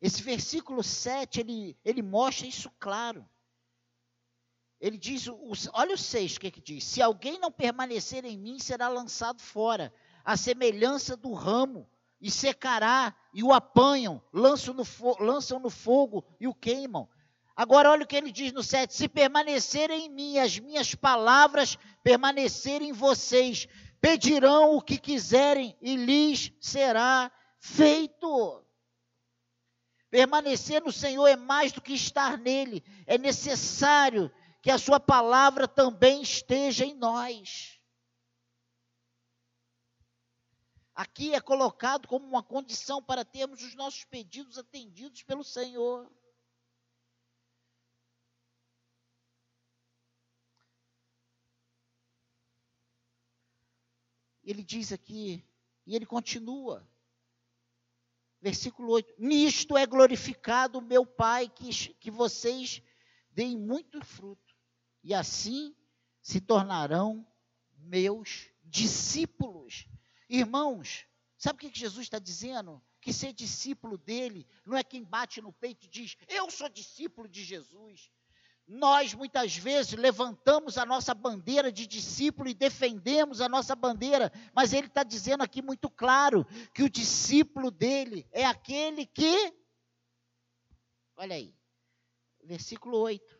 Esse 0.00 0.22
versículo 0.22 0.84
7, 0.84 1.40
ele, 1.40 1.76
ele 1.84 2.02
mostra 2.02 2.46
isso 2.46 2.70
claro. 2.78 3.28
Ele 4.80 4.96
diz, 4.96 5.26
olha 5.72 5.94
o 5.94 5.98
6 5.98 6.36
o 6.36 6.40
que, 6.40 6.52
que 6.52 6.60
diz: 6.60 6.84
Se 6.84 7.02
alguém 7.02 7.36
não 7.40 7.50
permanecer 7.50 8.24
em 8.24 8.38
mim, 8.38 8.60
será 8.60 8.86
lançado 8.86 9.42
fora, 9.42 9.92
a 10.24 10.36
semelhança 10.36 11.16
do 11.16 11.32
ramo, 11.32 11.90
e 12.26 12.30
secará, 12.30 13.14
e 13.32 13.44
o 13.44 13.52
apanham, 13.52 14.20
lançam 14.32 14.74
no, 14.74 14.82
lançam 15.20 15.60
no 15.60 15.70
fogo 15.70 16.26
e 16.40 16.48
o 16.48 16.54
queimam. 16.54 17.08
Agora, 17.54 17.88
olha 17.88 18.02
o 18.02 18.06
que 18.06 18.16
ele 18.16 18.32
diz 18.32 18.52
no 18.52 18.64
7: 18.64 18.92
Se 18.92 19.08
permanecerem 19.08 20.06
em 20.06 20.08
mim, 20.08 20.36
as 20.36 20.58
minhas 20.58 20.92
palavras 20.92 21.78
permanecerem 22.02 22.88
em 22.88 22.92
vocês, 22.92 23.68
pedirão 24.00 24.74
o 24.74 24.82
que 24.82 24.98
quiserem 24.98 25.76
e 25.80 25.94
lhes 25.94 26.52
será 26.60 27.30
feito. 27.60 28.60
Permanecer 30.10 30.82
no 30.82 30.90
Senhor 30.90 31.28
é 31.28 31.36
mais 31.36 31.70
do 31.70 31.80
que 31.80 31.94
estar 31.94 32.36
nele, 32.36 32.82
é 33.06 33.16
necessário 33.16 34.32
que 34.60 34.70
a 34.72 34.78
Sua 34.78 34.98
palavra 34.98 35.68
também 35.68 36.22
esteja 36.22 36.84
em 36.84 36.94
nós. 36.96 37.75
Aqui 40.96 41.34
é 41.34 41.40
colocado 41.42 42.08
como 42.08 42.26
uma 42.26 42.42
condição 42.42 43.02
para 43.02 43.22
termos 43.22 43.62
os 43.62 43.74
nossos 43.74 44.04
pedidos 44.04 44.56
atendidos 44.56 45.22
pelo 45.22 45.44
Senhor. 45.44 46.10
Ele 54.42 54.62
diz 54.62 54.90
aqui, 54.90 55.44
e 55.84 55.94
ele 55.94 56.06
continua, 56.06 56.88
versículo 58.40 58.92
8: 58.92 59.16
Nisto 59.18 59.76
é 59.76 59.84
glorificado 59.84 60.80
meu 60.80 61.04
Pai, 61.04 61.46
que, 61.46 61.68
que 61.96 62.10
vocês 62.10 62.82
deem 63.32 63.54
muito 63.58 64.02
fruto 64.02 64.56
e 65.04 65.12
assim 65.12 65.76
se 66.22 66.40
tornarão 66.40 67.26
meus 67.76 68.50
discípulos. 68.64 69.86
Irmãos, 70.28 71.06
sabe 71.36 71.56
o 71.56 71.70
que 71.70 71.78
Jesus 71.78 72.06
está 72.06 72.18
dizendo? 72.18 72.82
Que 73.00 73.12
ser 73.12 73.32
discípulo 73.32 73.96
dele 73.96 74.46
não 74.64 74.76
é 74.76 74.82
quem 74.82 75.04
bate 75.04 75.40
no 75.40 75.52
peito 75.52 75.86
e 75.86 75.88
diz, 75.88 76.16
eu 76.28 76.50
sou 76.50 76.68
discípulo 76.68 77.28
de 77.28 77.44
Jesus. 77.44 78.10
Nós 78.66 79.14
muitas 79.14 79.56
vezes 79.56 79.92
levantamos 79.92 80.76
a 80.76 80.84
nossa 80.84 81.14
bandeira 81.14 81.70
de 81.70 81.86
discípulo 81.86 82.48
e 82.48 82.54
defendemos 82.54 83.40
a 83.40 83.48
nossa 83.48 83.76
bandeira, 83.76 84.32
mas 84.52 84.72
ele 84.72 84.88
está 84.88 85.04
dizendo 85.04 85.44
aqui 85.44 85.62
muito 85.62 85.88
claro 85.88 86.44
que 86.74 86.82
o 86.82 86.90
discípulo 86.90 87.70
dele 87.70 88.26
é 88.32 88.44
aquele 88.44 89.06
que. 89.06 89.54
Olha 91.16 91.36
aí, 91.36 91.54
versículo 92.42 92.98
8. 92.98 93.35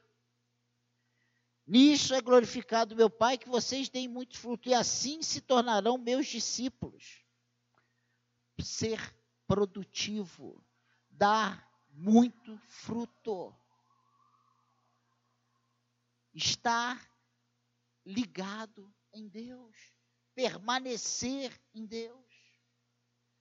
Nisso 1.67 2.15
é 2.15 2.21
glorificado 2.21 2.95
meu 2.95 3.11
Pai, 3.11 3.37
que 3.37 3.49
vocês 3.49 3.89
deem 3.89 4.07
muito 4.07 4.39
fruto, 4.39 4.69
e 4.69 4.75
assim 4.75 5.21
se 5.21 5.41
tornarão 5.41 5.99
meus 5.99 6.27
discípulos. 6.29 7.25
Ser 8.61 9.01
produtivo, 9.49 10.65
dar 11.11 11.69
muito 11.91 12.57
fruto. 12.69 13.53
Estar 16.33 17.05
ligado 18.05 18.95
em 19.13 19.27
Deus, 19.27 19.75
permanecer 20.35 21.61
em 21.75 21.85
Deus. 21.85 22.25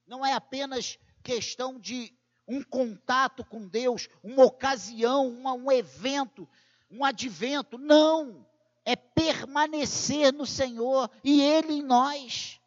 Não 0.08 0.26
é 0.26 0.34
apenas 0.34 0.98
questão 1.22 1.80
de 1.80 2.18
um 2.48 2.64
contato 2.64 3.44
com 3.46 3.68
Deus, 3.68 4.08
uma 4.24 4.46
ocasião, 4.46 5.28
uma, 5.28 5.54
um 5.54 5.72
evento, 5.72 6.48
um 6.90 7.04
advento. 7.04 7.78
Não. 7.78 8.46
É 8.84 8.96
permanecer 8.96 10.32
no 10.32 10.46
Senhor 10.46 11.10
e 11.24 11.42
Ele 11.42 11.74
em 11.74 11.82
nós. 11.82 12.60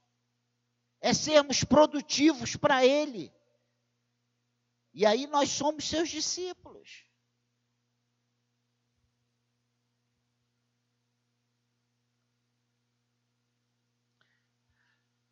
É 1.01 1.15
sermos 1.15 1.63
produtivos 1.63 2.57
para 2.57 2.85
Ele. 2.85 3.33
E 4.93 5.07
aí 5.07 5.27
nós 5.29 5.51
somos 5.51 5.85
seus 5.89 6.09
discípulos. 6.09 7.05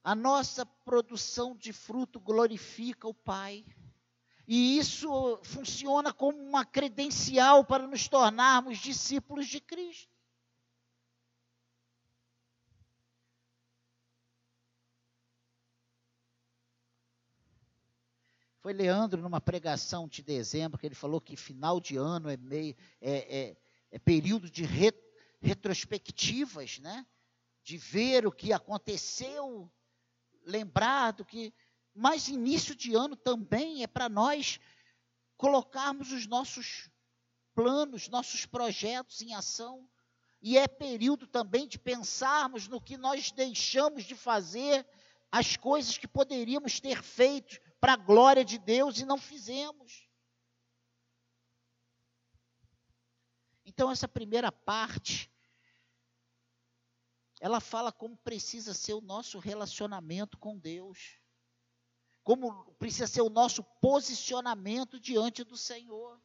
A 0.04 0.14
nossa 0.14 0.64
produção 0.64 1.56
de 1.56 1.72
fruto 1.72 2.20
glorifica 2.20 3.08
o 3.08 3.12
Pai. 3.12 3.66
E 4.46 4.78
isso 4.78 5.40
funciona 5.42 6.12
como 6.12 6.38
uma 6.38 6.64
credencial 6.64 7.64
para 7.64 7.86
nos 7.86 8.06
tornarmos 8.06 8.78
discípulos 8.78 9.48
de 9.48 9.60
Cristo. 9.60 10.16
Foi 18.66 18.72
Leandro 18.72 19.22
numa 19.22 19.40
pregação 19.40 20.08
de 20.08 20.22
dezembro 20.22 20.76
que 20.76 20.86
ele 20.86 20.94
falou 20.94 21.20
que 21.20 21.36
final 21.36 21.80
de 21.80 21.96
ano 21.96 22.28
é 22.28 22.36
meio 22.36 22.74
é, 23.00 23.38
é, 23.38 23.56
é 23.92 23.98
período 24.00 24.50
de 24.50 24.64
re, 24.64 24.92
retrospectivas, 25.40 26.80
né? 26.80 27.06
De 27.62 27.78
ver 27.78 28.26
o 28.26 28.32
que 28.32 28.52
aconteceu, 28.52 29.70
lembrar 30.44 31.12
do 31.12 31.24
que 31.24 31.54
mas 31.96 32.28
início 32.28 32.74
de 32.74 32.94
ano 32.94 33.16
também 33.16 33.82
é 33.82 33.86
para 33.86 34.08
nós 34.08 34.60
colocarmos 35.36 36.12
os 36.12 36.26
nossos 36.26 36.90
planos, 37.54 38.08
nossos 38.08 38.44
projetos 38.44 39.22
em 39.22 39.34
ação. 39.34 39.88
E 40.42 40.58
é 40.58 40.68
período 40.68 41.26
também 41.26 41.66
de 41.66 41.78
pensarmos 41.78 42.68
no 42.68 42.80
que 42.80 42.98
nós 42.98 43.32
deixamos 43.32 44.04
de 44.04 44.14
fazer, 44.14 44.86
as 45.32 45.56
coisas 45.56 45.96
que 45.96 46.06
poderíamos 46.06 46.78
ter 46.78 47.02
feito 47.02 47.58
para 47.80 47.94
a 47.94 47.96
glória 47.96 48.44
de 48.44 48.58
Deus 48.58 48.98
e 48.98 49.06
não 49.06 49.18
fizemos. 49.18 50.06
Então, 53.64 53.90
essa 53.90 54.06
primeira 54.06 54.52
parte, 54.52 55.30
ela 57.40 57.58
fala 57.58 57.90
como 57.90 58.16
precisa 58.18 58.72
ser 58.72 58.92
o 58.92 59.00
nosso 59.00 59.38
relacionamento 59.38 60.38
com 60.38 60.58
Deus 60.58 61.18
como 62.26 62.74
precisa 62.74 63.06
ser 63.06 63.20
o 63.20 63.30
nosso 63.30 63.62
posicionamento 63.80 64.98
diante 64.98 65.44
do 65.44 65.56
Senhor. 65.56 66.20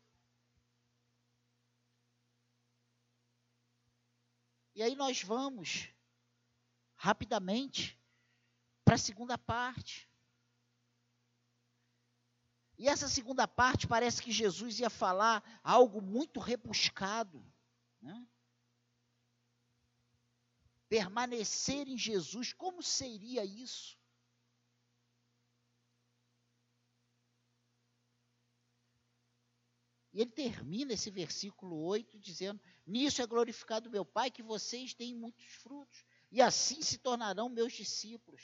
E 4.73 4.81
aí 4.81 4.95
nós 4.95 5.21
vamos 5.21 5.89
rapidamente 6.95 8.01
para 8.83 8.95
a 8.95 8.97
segunda 8.97 9.37
parte. 9.37 10.09
E 12.79 12.89
essa 12.89 13.07
segunda 13.07 13.47
parte 13.47 13.85
parece 13.85 14.23
que 14.23 14.31
Jesus 14.31 14.79
ia 14.79 14.89
falar 14.89 15.61
algo 15.63 16.01
muito 16.01 16.39
rebuscado. 16.39 17.45
Né? 18.01 18.27
Permanecer 20.89 21.87
em 21.87 21.95
Jesus, 21.95 22.53
como 22.53 22.81
seria 22.81 23.45
isso? 23.45 24.00
E 30.13 30.21
ele 30.21 30.31
termina 30.31 30.93
esse 30.93 31.09
versículo 31.09 31.77
8 31.83 32.19
dizendo: 32.19 32.59
Nisso 32.85 33.21
é 33.21 33.25
glorificado 33.25 33.89
meu 33.89 34.03
Pai, 34.03 34.29
que 34.29 34.43
vocês 34.43 34.93
deem 34.93 35.15
muitos 35.15 35.45
frutos, 35.45 36.03
e 36.31 36.41
assim 36.41 36.81
se 36.81 36.97
tornarão 36.97 37.47
meus 37.47 37.73
discípulos. 37.73 38.41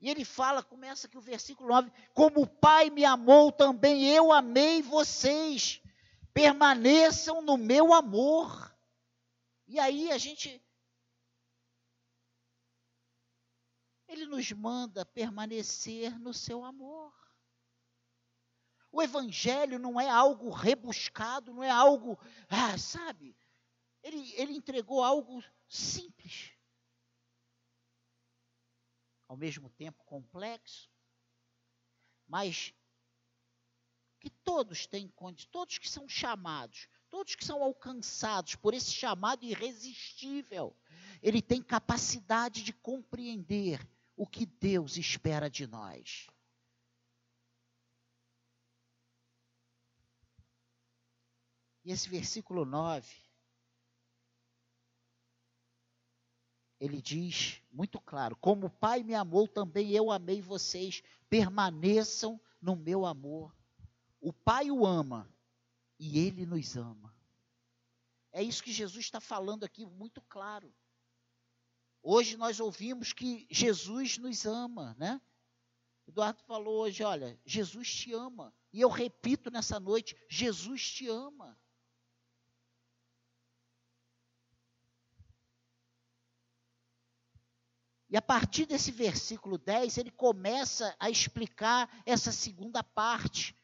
E 0.00 0.08
ele 0.08 0.24
fala, 0.24 0.62
começa 0.62 1.06
aqui 1.06 1.18
o 1.18 1.20
versículo 1.20 1.68
9: 1.68 1.92
Como 2.14 2.42
o 2.42 2.46
Pai 2.46 2.88
me 2.90 3.04
amou, 3.04 3.52
também 3.52 4.08
eu 4.08 4.32
amei 4.32 4.82
vocês. 4.82 5.80
Permaneçam 6.32 7.42
no 7.42 7.56
meu 7.56 7.92
amor. 7.92 8.74
E 9.66 9.78
aí 9.78 10.10
a 10.10 10.18
gente. 10.18 10.60
Ele 14.08 14.26
nos 14.26 14.50
manda 14.52 15.04
permanecer 15.04 16.18
no 16.18 16.32
seu 16.32 16.64
amor. 16.64 17.12
O 18.92 19.00
evangelho 19.00 19.78
não 19.78 20.00
é 20.00 20.08
algo 20.08 20.50
rebuscado, 20.50 21.54
não 21.54 21.62
é 21.62 21.70
algo, 21.70 22.18
ah, 22.48 22.76
sabe? 22.76 23.36
Ele, 24.02 24.32
ele 24.34 24.52
entregou 24.52 25.02
algo 25.02 25.42
simples, 25.68 26.52
ao 29.28 29.36
mesmo 29.36 29.70
tempo 29.70 30.02
complexo, 30.04 30.90
mas 32.26 32.74
que 34.18 34.28
todos 34.28 34.86
têm 34.86 35.08
condições, 35.08 35.50
todos 35.50 35.78
que 35.78 35.88
são 35.88 36.08
chamados, 36.08 36.88
todos 37.08 37.34
que 37.34 37.44
são 37.44 37.62
alcançados 37.62 38.54
por 38.56 38.74
esse 38.74 38.92
chamado 38.92 39.44
irresistível, 39.44 40.76
ele 41.22 41.40
tem 41.40 41.62
capacidade 41.62 42.62
de 42.62 42.72
compreender 42.72 43.86
o 44.16 44.26
que 44.26 44.44
Deus 44.44 44.96
espera 44.96 45.48
de 45.48 45.66
nós. 45.66 46.26
E 51.84 51.92
esse 51.92 52.08
versículo 52.08 52.64
9, 52.64 53.08
ele 56.78 57.00
diz 57.00 57.62
muito 57.70 58.00
claro: 58.00 58.36
Como 58.36 58.66
o 58.66 58.70
Pai 58.70 59.02
me 59.02 59.14
amou, 59.14 59.46
também 59.46 59.90
eu 59.90 60.10
amei 60.10 60.40
vocês, 60.40 61.02
permaneçam 61.28 62.40
no 62.60 62.76
meu 62.76 63.06
amor. 63.06 63.54
O 64.20 64.32
Pai 64.32 64.70
o 64.70 64.86
ama 64.86 65.32
e 65.98 66.18
ele 66.18 66.44
nos 66.46 66.76
ama. 66.76 67.14
É 68.32 68.42
isso 68.42 68.62
que 68.62 68.72
Jesus 68.72 69.04
está 69.04 69.20
falando 69.20 69.64
aqui 69.64 69.84
muito 69.84 70.20
claro. 70.22 70.72
Hoje 72.02 72.36
nós 72.36 72.60
ouvimos 72.60 73.12
que 73.12 73.46
Jesus 73.50 74.16
nos 74.16 74.46
ama, 74.46 74.94
né? 74.98 75.20
Eduardo 76.06 76.42
falou 76.44 76.80
hoje, 76.80 77.02
olha, 77.02 77.38
Jesus 77.44 77.92
te 77.94 78.12
ama. 78.12 78.54
E 78.72 78.80
eu 78.80 78.88
repito 78.88 79.50
nessa 79.50 79.78
noite, 79.78 80.16
Jesus 80.28 80.90
te 80.90 81.08
ama. 81.08 81.58
E 88.10 88.16
a 88.16 88.22
partir 88.22 88.66
desse 88.66 88.90
versículo 88.90 89.56
10, 89.56 89.98
ele 89.98 90.10
começa 90.10 90.94
a 90.98 91.08
explicar 91.08 91.88
essa 92.04 92.32
segunda 92.32 92.82
parte. 92.82 93.56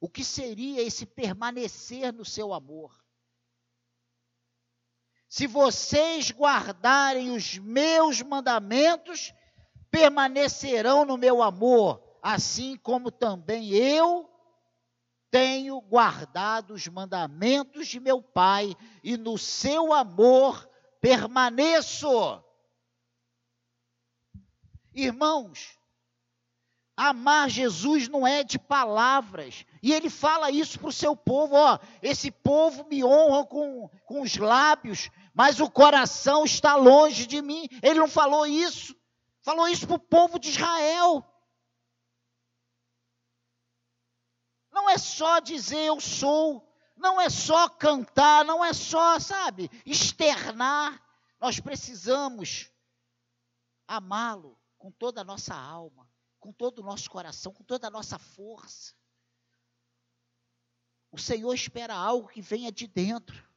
O 0.00 0.08
que 0.08 0.24
seria 0.24 0.82
esse 0.82 1.06
permanecer 1.06 2.12
no 2.12 2.24
seu 2.24 2.52
amor? 2.52 2.92
Se 5.28 5.46
vocês 5.46 6.32
guardarem 6.32 7.30
os 7.30 7.56
meus 7.58 8.20
mandamentos, 8.20 9.32
permanecerão 9.90 11.04
no 11.04 11.16
meu 11.16 11.40
amor, 11.40 12.18
assim 12.20 12.76
como 12.76 13.12
também 13.12 13.70
eu 13.70 14.28
tenho 15.30 15.80
guardado 15.80 16.74
os 16.74 16.86
mandamentos 16.86 17.88
de 17.88 17.98
meu 17.98 18.22
Pai, 18.22 18.76
e 19.02 19.16
no 19.16 19.38
seu 19.38 19.92
amor 19.92 20.68
permaneço. 21.00 22.43
Irmãos, 24.94 25.76
amar 26.96 27.50
Jesus 27.50 28.08
não 28.08 28.26
é 28.26 28.44
de 28.44 28.58
palavras. 28.58 29.66
E 29.82 29.92
ele 29.92 30.08
fala 30.08 30.50
isso 30.50 30.78
para 30.78 30.88
o 30.88 30.92
seu 30.92 31.16
povo: 31.16 31.56
ó, 31.56 31.78
esse 32.00 32.30
povo 32.30 32.84
me 32.84 33.04
honra 33.04 33.44
com, 33.44 33.88
com 34.06 34.22
os 34.22 34.36
lábios, 34.36 35.10
mas 35.34 35.60
o 35.60 35.70
coração 35.70 36.44
está 36.44 36.76
longe 36.76 37.26
de 37.26 37.42
mim. 37.42 37.68
Ele 37.82 37.98
não 37.98 38.08
falou 38.08 38.46
isso, 38.46 38.94
falou 39.42 39.68
isso 39.68 39.86
para 39.86 39.96
o 39.96 40.00
povo 40.00 40.38
de 40.38 40.50
Israel. 40.50 41.24
Não 44.72 44.90
é 44.90 44.98
só 44.98 45.38
dizer 45.40 45.78
eu 45.78 46.00
sou, 46.00 46.68
não 46.96 47.20
é 47.20 47.30
só 47.30 47.68
cantar, 47.68 48.44
não 48.44 48.64
é 48.64 48.72
só, 48.72 49.18
sabe, 49.18 49.70
externar. 49.86 51.00
Nós 51.40 51.60
precisamos 51.60 52.70
amá-lo 53.86 54.58
com 54.84 54.90
toda 54.90 55.22
a 55.22 55.24
nossa 55.24 55.54
alma, 55.54 56.06
com 56.38 56.52
todo 56.52 56.80
o 56.80 56.82
nosso 56.82 57.08
coração, 57.08 57.50
com 57.54 57.64
toda 57.64 57.86
a 57.86 57.90
nossa 57.90 58.18
força. 58.18 58.94
O 61.10 61.16
Senhor 61.16 61.54
espera 61.54 61.94
algo 61.94 62.28
que 62.28 62.42
venha 62.42 62.70
de 62.70 62.86
dentro. 62.86 63.48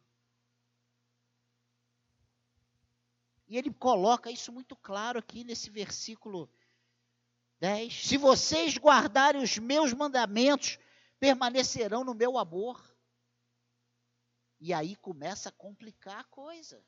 E 3.46 3.58
ele 3.58 3.74
coloca 3.74 4.32
isso 4.32 4.54
muito 4.54 4.74
claro 4.78 5.20
aqui 5.20 5.44
nesse 5.44 5.70
versículo 5.70 6.50
10. 7.60 8.08
Se 8.08 8.16
vocês 8.16 8.78
guardarem 8.78 9.44
os 9.44 9.58
meus 9.58 9.92
mandamentos, 9.92 10.80
permanecerão 11.20 12.06
no 12.06 12.13
meu 12.13 12.38
amor. 12.38 12.82
E 14.62 14.74
aí 14.74 14.96
começa 14.96 15.50
a 15.50 15.52
complicar 15.52 16.22
a 16.22 16.24
coisa, 16.24 16.82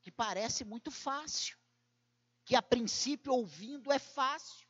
que 0.00 0.10
parece 0.10 0.64
muito 0.64 0.90
fácil 0.90 1.61
que 2.44 2.56
a 2.56 2.62
princípio 2.62 3.32
ouvindo 3.32 3.92
é 3.92 3.98
fácil, 3.98 4.66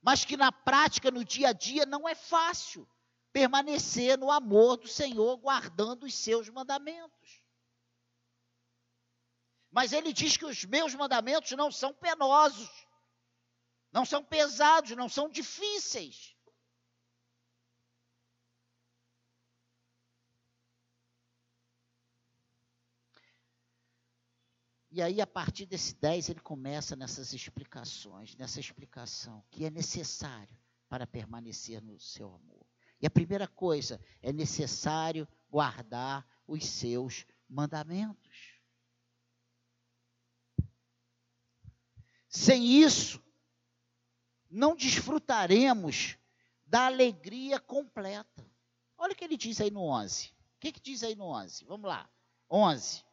mas 0.00 0.24
que 0.24 0.36
na 0.36 0.50
prática, 0.50 1.10
no 1.10 1.24
dia 1.24 1.48
a 1.48 1.52
dia, 1.52 1.86
não 1.86 2.08
é 2.08 2.14
fácil 2.14 2.88
permanecer 3.32 4.18
no 4.18 4.30
amor 4.30 4.76
do 4.76 4.88
Senhor, 4.88 5.36
guardando 5.36 6.04
os 6.04 6.14
seus 6.14 6.48
mandamentos. 6.48 7.42
Mas 9.70 9.92
ele 9.92 10.12
diz 10.12 10.36
que 10.36 10.46
os 10.46 10.64
meus 10.64 10.94
mandamentos 10.94 11.50
não 11.52 11.70
são 11.70 11.92
penosos, 11.92 12.70
não 13.92 14.04
são 14.04 14.24
pesados, 14.24 14.92
não 14.92 15.08
são 15.08 15.28
difíceis. 15.28 16.34
E 24.98 25.02
aí, 25.02 25.20
a 25.20 25.26
partir 25.28 25.64
desse 25.64 25.94
10, 25.94 26.28
ele 26.28 26.40
começa 26.40 26.96
nessas 26.96 27.32
explicações, 27.32 28.34
nessa 28.34 28.58
explicação 28.58 29.44
que 29.48 29.64
é 29.64 29.70
necessário 29.70 30.58
para 30.88 31.06
permanecer 31.06 31.80
no 31.80 32.00
seu 32.00 32.34
amor. 32.34 32.66
E 33.00 33.06
a 33.06 33.10
primeira 33.10 33.46
coisa, 33.46 34.04
é 34.20 34.32
necessário 34.32 35.28
guardar 35.48 36.26
os 36.48 36.64
seus 36.66 37.24
mandamentos. 37.48 38.60
Sem 42.28 42.82
isso, 42.82 43.22
não 44.50 44.74
desfrutaremos 44.74 46.18
da 46.66 46.86
alegria 46.86 47.60
completa. 47.60 48.44
Olha 48.96 49.12
o 49.12 49.16
que 49.16 49.22
ele 49.22 49.36
diz 49.36 49.60
aí 49.60 49.70
no 49.70 49.82
11. 49.82 50.26
O 50.56 50.58
que, 50.58 50.72
que 50.72 50.80
diz 50.80 51.04
aí 51.04 51.14
no 51.14 51.26
11? 51.26 51.64
Vamos 51.66 51.88
lá. 51.88 52.10
11. 52.50 53.06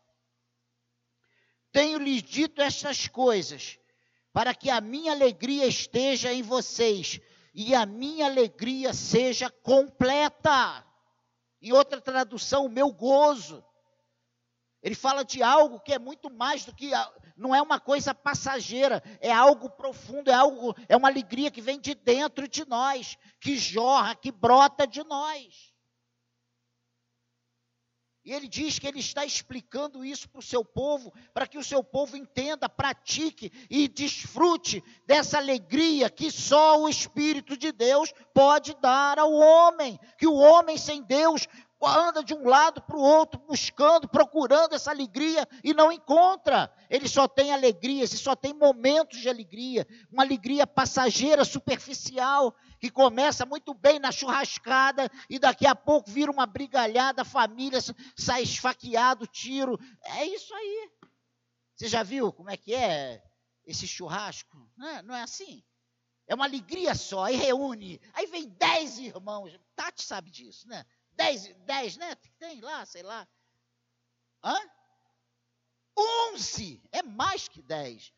Tenho-lhes 1.76 2.24
dito 2.24 2.62
estas 2.62 3.10
coisas, 3.10 3.78
para 4.32 4.56
que 4.56 4.70
a 4.70 4.80
minha 4.80 5.12
alegria 5.12 5.68
esteja 5.68 6.32
em 6.32 6.42
vocês 6.42 7.20
e 7.54 7.76
a 7.76 7.86
minha 7.86 8.28
alegria 8.28 8.94
seja 8.94 9.50
completa. 9.50 10.88
Em 11.62 11.74
outra 11.74 12.00
tradução, 12.00 12.66
o 12.66 12.70
meu 12.70 12.94
gozo. 12.94 13.62
Ele 14.82 14.96
fala 14.96 15.26
de 15.26 15.44
algo 15.44 15.82
que 15.82 15.92
é 15.92 16.00
muito 16.00 16.32
mais 16.32 16.64
do 16.64 16.74
que 16.74 16.92
não 17.36 17.54
é 17.54 17.62
uma 17.62 17.78
coisa 17.78 18.16
passageira, 18.16 19.04
é 19.20 19.34
algo 19.34 19.70
profundo, 19.70 20.32
é 20.32 20.34
algo, 20.34 20.74
é 20.88 20.96
uma 20.96 21.10
alegria 21.10 21.52
que 21.52 21.60
vem 21.60 21.78
de 21.78 21.94
dentro 21.94 22.48
de 22.48 22.66
nós, 22.70 23.18
que 23.42 23.58
jorra, 23.58 24.16
que 24.16 24.32
brota 24.32 24.88
de 24.88 25.04
nós. 25.04 25.75
E 28.26 28.34
ele 28.34 28.48
diz 28.48 28.80
que 28.80 28.88
ele 28.88 29.00
está 29.00 29.24
explicando 29.24 30.04
isso 30.04 30.28
para 30.28 30.40
o 30.40 30.44
seu 30.44 30.66
povo, 30.66 31.14
para 31.32 31.46
que 31.46 31.60
o 31.60 31.64
seu 31.64 31.84
povo 31.84 32.18
entenda, 32.18 32.68
pratique 32.68 33.52
e 33.70 33.88
desfrute 33.88 34.84
dessa 35.06 35.38
alegria 35.38 36.10
que 36.10 36.32
só 36.32 36.82
o 36.82 36.90
Espírito 36.90 37.56
de 37.56 37.72
Deus 37.72 38.12
pode 38.34 38.76
dar 38.82 39.20
ao 39.20 39.32
homem. 39.32 40.00
Que 40.18 40.26
o 40.26 40.34
homem 40.34 40.76
sem 40.76 41.04
Deus 41.04 41.48
anda 41.84 42.24
de 42.24 42.34
um 42.34 42.48
lado 42.48 42.82
para 42.82 42.98
o 42.98 43.02
outro, 43.02 43.40
buscando, 43.48 44.08
procurando 44.08 44.74
essa 44.74 44.90
alegria 44.90 45.48
e 45.64 45.74
não 45.74 45.92
encontra. 45.92 46.72
Ele 46.90 47.08
só 47.08 47.28
tem 47.28 47.54
alegrias 47.54 48.12
e 48.12 48.18
só 48.18 48.36
tem 48.36 48.54
momentos 48.54 49.20
de 49.20 49.30
alegria, 49.30 49.86
uma 50.12 50.24
alegria 50.24 50.66
passageira, 50.66 51.46
superficial, 51.46 52.56
que 52.86 52.92
começa 52.92 53.48
muito 53.48 53.74
bem 53.74 53.98
na 53.98 54.12
churrascada 54.12 55.10
e 55.28 55.40
daqui 55.40 55.66
a 55.66 55.76
pouco 55.76 56.12
vira 56.12 56.32
uma 56.32 56.46
brigalhada, 56.46 57.24
a 57.24 57.26
família 57.26 57.80
sai 58.16 58.44
esfaqueado, 58.44 59.26
tiro. 59.26 59.80
É 60.04 60.26
isso 60.26 60.54
aí. 60.54 60.92
Você 61.76 61.88
já 61.88 62.04
viu 62.04 62.32
como 62.32 62.52
é 62.52 62.58
que 62.58 62.76
é 62.76 63.24
esse 63.66 63.88
churrasco? 63.88 64.70
Não 64.78 64.88
é, 64.88 65.02
não 65.02 65.16
é 65.16 65.24
assim? 65.24 65.64
É 66.28 66.36
uma 66.36 66.46
alegria 66.46 66.94
só, 66.94 67.24
aí 67.24 67.36
reúne, 67.36 68.00
aí 68.14 68.28
vem 68.28 68.48
dez 68.50 69.00
irmãos. 69.00 69.60
Tati 69.76 70.04
sabe 70.04 70.30
disso, 70.30 70.68
né? 70.68 70.86
Dez, 71.14 71.56
dez, 71.66 71.98
né? 71.98 72.14
Tem 72.38 72.62
lá, 72.62 72.86
sei 72.86 73.02
lá. 73.02 73.28
Hã? 74.44 74.56
Onze! 75.98 76.84
É 76.92 77.02
mais 77.02 77.48
que 77.48 77.64
dez. 77.64 78.14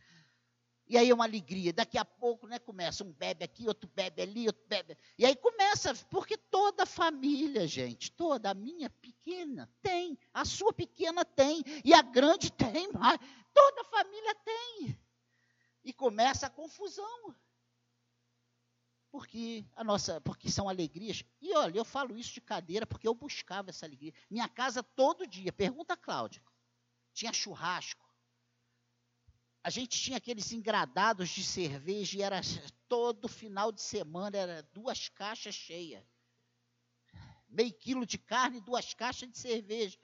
E 0.90 0.98
aí 0.98 1.10
é 1.10 1.14
uma 1.14 1.26
alegria. 1.26 1.74
Daqui 1.74 1.98
a 1.98 2.06
pouco, 2.06 2.48
né, 2.48 2.60
começa 2.60 3.04
um 3.04 3.12
bebe 3.12 3.44
aqui, 3.44 3.68
outro 3.68 3.90
bebe 3.94 4.22
ali, 4.22 4.48
outro 4.48 4.64
bebe. 4.68 4.98
E 5.18 5.26
aí 5.26 5.36
começa, 5.36 5.94
porque 6.10 6.38
toda 6.38 6.86
família, 6.86 7.68
gente, 7.68 8.12
toda 8.12 8.52
a 8.52 8.54
minha 8.54 8.90
pequena 8.90 9.70
tem, 9.82 10.18
a 10.34 10.46
sua 10.46 10.72
pequena 10.72 11.26
tem, 11.26 11.62
e 11.84 11.94
a 11.94 12.02
grande 12.02 12.52
tem 12.54 12.92
mais. 12.94 13.20
Toda 13.54 13.84
família 13.84 14.36
tem. 14.36 14.98
E 15.84 15.92
começa 15.92 16.48
a 16.48 16.50
confusão. 16.50 17.36
Porque 19.12 19.66
a 19.76 19.84
nossa, 19.84 20.22
porque 20.22 20.50
são 20.50 20.70
alegrias. 20.70 21.24
E 21.42 21.54
olha, 21.54 21.78
eu 21.78 21.86
falo 21.86 22.18
isso 22.18 22.34
de 22.34 22.42
cadeira 22.42 22.86
porque 22.86 23.08
eu 23.08 23.16
buscava 23.16 23.72
essa 23.72 23.86
alegria. 23.86 24.14
Minha 24.30 24.48
casa 24.48 24.84
todo 24.84 25.28
dia, 25.28 25.52
pergunta 25.52 25.94
a 25.94 25.98
Cláudia. 25.98 26.42
Tinha 27.14 27.34
churrasco 27.34 28.07
a 29.68 29.70
gente 29.70 30.00
tinha 30.02 30.16
aqueles 30.16 30.54
engradados 30.54 31.28
de 31.28 31.44
cerveja 31.44 32.18
e 32.18 32.22
era 32.22 32.40
todo 32.88 33.28
final 33.28 33.70
de 33.70 33.82
semana, 33.82 34.38
era 34.38 34.64
duas 34.74 35.10
caixas 35.10 35.56
cheias. 35.56 36.02
Meio 37.50 37.74
quilo 37.74 38.06
de 38.06 38.18
carne, 38.18 38.62
duas 38.62 38.94
caixas 38.94 39.30
de 39.30 39.38
cerveja. 39.38 40.00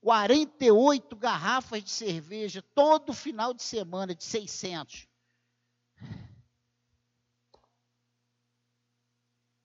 48 0.00 1.16
garrafas 1.16 1.82
de 1.82 1.90
cerveja, 1.90 2.62
todo 2.62 3.12
final 3.12 3.52
de 3.52 3.64
semana, 3.64 4.14
de 4.14 4.22
600. 4.22 5.08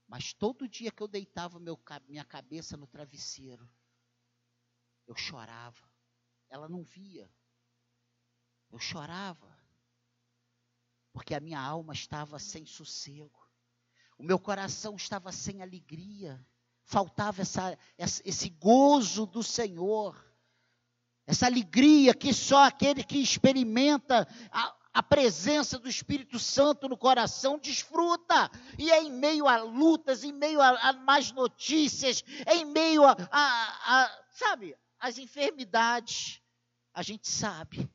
Mas 0.07 0.33
todo 0.33 0.67
dia 0.67 0.91
que 0.91 1.03
eu 1.03 1.07
deitava 1.07 1.59
meu, 1.59 1.79
minha 2.07 2.25
cabeça 2.25 2.75
no 2.75 2.87
travesseiro, 2.87 3.69
eu 5.05 5.15
chorava. 5.15 5.87
Ela 6.49 6.67
não 6.67 6.83
via. 6.83 7.29
Eu 8.73 8.79
chorava, 8.79 9.55
porque 11.11 11.35
a 11.35 11.39
minha 11.39 11.59
alma 11.59 11.93
estava 11.93 12.39
sem 12.39 12.65
sossego, 12.65 13.47
o 14.17 14.23
meu 14.23 14.39
coração 14.39 14.95
estava 14.95 15.31
sem 15.31 15.61
alegria, 15.61 16.43
faltava 16.83 17.43
essa, 17.43 17.77
esse 17.99 18.49
gozo 18.49 19.27
do 19.27 19.43
Senhor, 19.43 20.19
essa 21.27 21.45
alegria 21.45 22.15
que 22.15 22.33
só 22.33 22.63
aquele 22.63 23.03
que 23.03 23.19
experimenta 23.19 24.27
a, 24.51 24.75
a 24.91 25.03
presença 25.03 25.77
do 25.77 25.87
Espírito 25.87 26.39
Santo 26.39 26.89
no 26.89 26.97
coração 26.97 27.59
desfruta. 27.59 28.49
E 28.79 28.91
é 28.91 29.03
em 29.03 29.11
meio 29.11 29.47
a 29.47 29.57
lutas, 29.57 30.23
em 30.23 30.33
meio 30.33 30.59
a, 30.59 30.69
a 30.89 30.93
más 30.93 31.31
notícias, 31.31 32.23
é 32.43 32.55
em 32.55 32.65
meio 32.65 33.05
a, 33.05 33.11
a, 33.11 34.01
a, 34.01 34.23
sabe, 34.31 34.75
as 34.99 35.19
enfermidades, 35.19 36.41
a 36.91 37.03
gente 37.03 37.29
sabe 37.29 37.87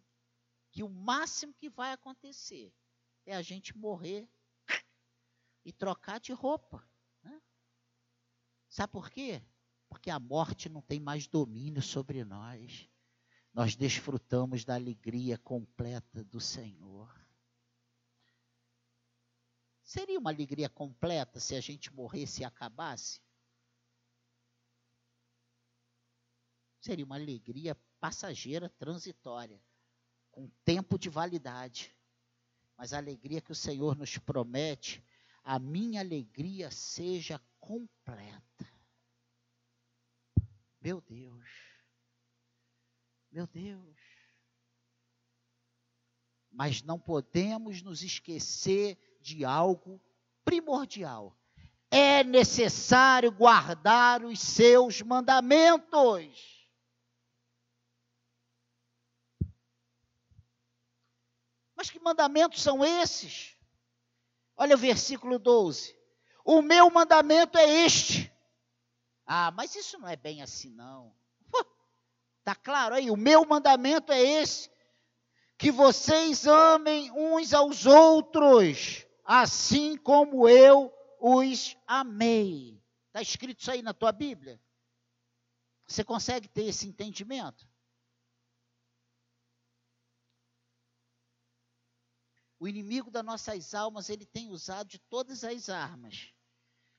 que 0.79 0.83
o 0.85 0.89
máximo 0.89 1.53
que 1.55 1.69
vai 1.69 1.91
acontecer 1.91 2.73
é 3.27 3.35
a 3.35 3.43
gente 3.43 3.77
morrer 3.77 4.31
e 5.65 5.73
trocar 5.73 6.21
de 6.21 6.33
roupa. 6.33 6.89
Né? 7.21 7.43
Sabe 8.69 8.93
por 8.93 9.11
quê? 9.11 9.43
Porque 9.89 10.09
a 10.09 10.21
morte 10.21 10.69
não 10.69 10.81
tem 10.81 11.01
mais 11.01 11.27
domínio 11.27 11.83
sobre 11.83 12.25
nós. 12.25 12.89
Nós 13.53 13.75
desfrutamos 13.75 14.65
da 14.65 14.77
alegria 14.77 15.37
completa 15.37 16.23
do 16.23 16.39
Senhor. 16.39 17.13
Seria 19.83 20.21
uma 20.21 20.31
alegria 20.31 20.69
completa 20.69 21.41
se 21.41 21.57
a 21.57 21.61
gente 21.61 21.93
morresse 21.93 22.43
e 22.43 22.45
acabasse? 22.45 23.21
Seria 26.81 27.05
uma 27.05 27.17
alegria 27.17 27.75
passageira, 27.99 28.69
transitória 28.69 29.61
com 30.39 30.47
tempo 30.65 30.97
de 30.97 31.11
validade. 31.11 31.93
Mas 32.77 32.93
a 32.93 32.99
alegria 32.99 33.41
que 33.41 33.51
o 33.51 33.57
Senhor 33.57 33.97
nos 33.97 34.19
promete, 34.19 35.05
a 35.43 35.59
minha 35.59 36.01
alegria 36.01 36.71
seja 36.71 37.43
completa. 37.59 38.73
Meu 40.81 41.01
Deus. 41.01 41.45
Meu 43.33 43.49
Deus. 43.49 43.99
Mas 46.53 46.85
não 46.85 47.01
podemos 47.01 47.83
nos 47.83 48.05
esquecer 48.05 48.97
de 49.21 49.45
algo 49.45 50.01
primordial. 50.45 51.37
É 51.91 52.23
necessário 52.23 53.33
guardar 53.33 54.25
os 54.25 54.39
seus 54.39 55.03
mandamentos. 55.03 56.59
Mas 61.79 61.91
que 61.91 61.98
mandamentos 62.09 62.63
são 62.63 62.83
esses? 62.83 63.55
Olha 64.57 64.75
o 64.75 64.79
versículo 64.79 65.39
12. 65.39 65.95
O 66.43 66.63
meu 66.63 66.91
mandamento 66.91 67.59
é 67.59 67.85
este. 67.85 68.33
Ah, 69.27 69.51
mas 69.51 69.75
isso 69.75 69.99
não 69.99 70.09
é 70.09 70.17
bem 70.17 70.41
assim, 70.41 70.71
não. 70.71 71.15
Está 72.39 72.55
claro 72.55 72.95
aí? 72.95 73.11
O 73.11 73.17
meu 73.17 73.45
mandamento 73.45 74.11
é 74.11 74.21
esse: 74.23 74.71
que 75.59 75.71
vocês 75.71 76.47
amem 76.47 77.11
uns 77.13 77.53
aos 77.53 77.85
outros, 77.85 79.05
assim 79.23 79.99
como 79.99 80.49
eu 80.49 80.91
os 81.21 81.77
amei. 81.87 82.83
Está 83.09 83.21
escrito 83.21 83.61
isso 83.61 83.71
aí 83.71 83.83
na 83.83 83.93
tua 83.93 84.13
Bíblia? 84.13 84.59
Você 85.87 86.03
consegue 86.03 86.49
ter 86.49 86.65
esse 86.65 86.89
entendimento? 86.89 87.68
O 92.59 92.67
inimigo 92.67 93.11
das 93.11 93.25
nossas 93.25 93.73
almas, 93.75 94.11
ele 94.11 94.27
tem 94.27 94.49
usado 94.49 94.89
de 94.89 94.99
todas 94.99 95.45
as 95.45 95.69
armas 95.69 96.35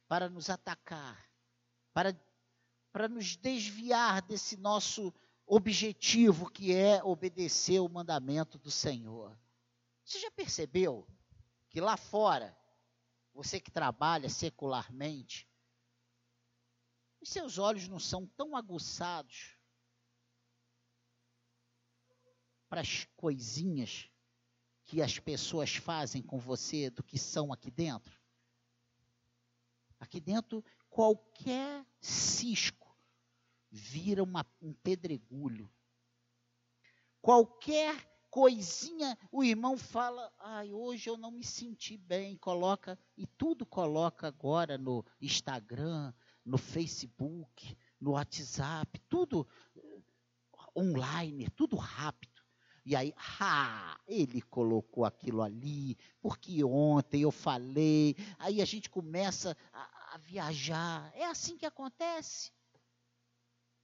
para 0.07 0.29
nos 0.29 0.49
atacar, 0.49 1.29
para, 1.93 2.17
para 2.91 3.09
nos 3.09 3.35
desviar 3.35 4.21
desse 4.21 4.55
nosso 4.55 5.13
objetivo 5.45 6.49
que 6.49 6.73
é 6.73 7.03
obedecer 7.03 7.79
o 7.79 7.89
mandamento 7.89 8.57
do 8.57 8.71
Senhor. 8.71 9.37
Você 10.05 10.19
já 10.19 10.31
percebeu 10.31 11.07
que 11.69 11.81
lá 11.81 11.97
fora, 11.97 12.57
você 13.33 13.59
que 13.59 13.69
trabalha 13.69 14.29
secularmente, 14.29 15.49
os 17.19 17.29
seus 17.29 17.57
olhos 17.57 17.87
não 17.87 17.99
são 17.99 18.25
tão 18.25 18.55
aguçados 18.55 19.57
para 22.69 22.81
as 22.81 23.05
coisinhas 23.17 24.09
que 24.89 25.03
as 25.03 25.19
pessoas 25.19 25.75
fazem 25.75 26.19
com 26.19 26.39
você 26.39 26.89
do 26.89 27.03
que 27.03 27.19
são 27.19 27.53
aqui 27.53 27.69
dentro? 27.69 28.19
Aqui 29.99 30.19
dentro, 30.19 30.65
qualquer 30.89 31.85
cisco 32.01 32.97
vira 33.69 34.23
uma, 34.23 34.43
um 34.59 34.73
pedregulho. 34.73 35.71
Qualquer 37.21 38.03
coisinha, 38.31 39.15
o 39.31 39.43
irmão 39.43 39.77
fala, 39.77 40.33
ai, 40.39 40.73
hoje 40.73 41.07
eu 41.07 41.17
não 41.17 41.29
me 41.29 41.43
senti 41.43 41.95
bem, 41.95 42.35
coloca, 42.35 42.97
e 43.15 43.27
tudo 43.27 43.67
coloca 43.67 44.27
agora 44.27 44.75
no 44.75 45.05
Instagram, 45.21 46.11
no 46.43 46.57
Facebook, 46.57 47.77
no 48.01 48.13
WhatsApp, 48.13 48.99
tudo 49.07 49.47
online, 50.75 51.47
tudo 51.51 51.75
rápido. 51.75 52.28
E 52.89 52.95
aí, 52.95 53.13
ah, 53.39 54.01
ele 54.07 54.41
colocou 54.41 55.05
aquilo 55.05 55.43
ali, 55.43 55.95
porque 56.19 56.63
ontem 56.63 57.21
eu 57.21 57.29
falei. 57.29 58.15
Aí 58.39 58.63
a 58.63 58.65
gente 58.65 58.89
começa 58.89 59.55
a, 59.71 60.15
a 60.15 60.17
viajar. 60.17 61.11
É 61.13 61.23
assim 61.25 61.55
que 61.55 61.67
acontece. 61.67 62.51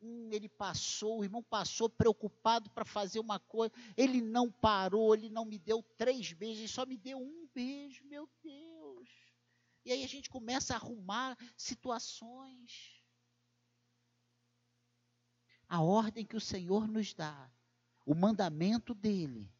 Hum, 0.02 0.32
ele 0.32 0.50
passou, 0.50 1.20
o 1.20 1.24
irmão 1.24 1.44
passou 1.44 1.88
preocupado 1.88 2.68
para 2.72 2.84
fazer 2.84 3.20
uma 3.20 3.40
coisa. 3.40 3.72
Ele 3.96 4.22
não 4.22 4.52
parou, 4.52 5.14
ele 5.14 5.30
não 5.30 5.46
me 5.46 5.60
deu 5.60 5.84
três 5.96 6.34
beijos, 6.34 6.58
ele 6.62 6.68
só 6.68 6.84
me 6.84 6.98
deu 6.98 7.20
um 7.20 7.48
beijo, 7.54 8.04
meu 8.06 8.28
Deus. 8.42 9.08
E 9.86 9.92
aí 9.92 10.04
a 10.04 10.08
gente 10.08 10.32
começa 10.32 10.74
a 10.74 10.78
arrumar 10.78 11.38
situações. 11.56 13.04
A 15.70 15.80
ordem 15.80 16.26
que 16.26 16.36
o 16.36 16.42
Senhor 16.42 16.88
nos 16.88 17.14
dá 17.14 17.52
o 18.06 18.14
mandamento 18.14 18.94
dele, 18.94 19.52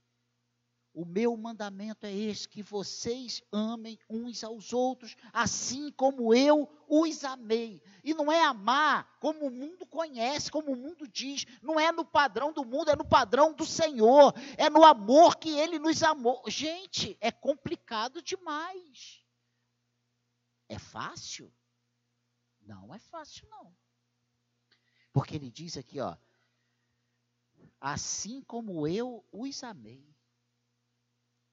o 0.96 1.04
meu 1.04 1.36
mandamento 1.36 2.06
é 2.06 2.14
esse: 2.14 2.48
que 2.48 2.64
vocês 2.64 3.44
amem 3.52 4.00
uns 4.10 4.46
aos 4.46 4.72
outros, 4.72 5.16
assim 5.34 5.92
como 5.92 6.34
eu 6.34 6.70
os 6.88 7.26
amei. 7.26 7.84
E 8.02 8.14
não 8.14 8.32
é 8.32 8.42
amar 8.42 9.18
como 9.20 9.46
o 9.46 9.52
mundo 9.52 9.86
conhece, 9.86 10.50
como 10.50 10.72
o 10.72 10.76
mundo 10.76 11.06
diz, 11.06 11.46
não 11.62 11.78
é 11.78 11.92
no 11.92 12.06
padrão 12.06 12.54
do 12.54 12.64
mundo, 12.64 12.90
é 12.90 12.96
no 12.96 13.06
padrão 13.06 13.54
do 13.54 13.66
Senhor, 13.66 14.34
é 14.58 14.70
no 14.70 14.86
amor 14.86 15.36
que 15.36 15.50
ele 15.50 15.78
nos 15.78 16.02
amou. 16.02 16.42
Gente, 16.48 17.18
é 17.20 17.30
complicado 17.30 18.22
demais. 18.22 19.22
É 20.70 20.80
fácil? 20.80 21.54
Não 22.62 22.96
é 22.96 23.00
fácil, 23.00 23.48
não. 23.50 23.76
Porque 25.12 25.36
ele 25.36 25.52
diz 25.52 25.78
aqui, 25.78 26.00
ó, 26.00 26.16
assim 27.88 28.42
como 28.42 28.88
eu 28.88 29.24
os 29.32 29.64
amei 29.64 30.16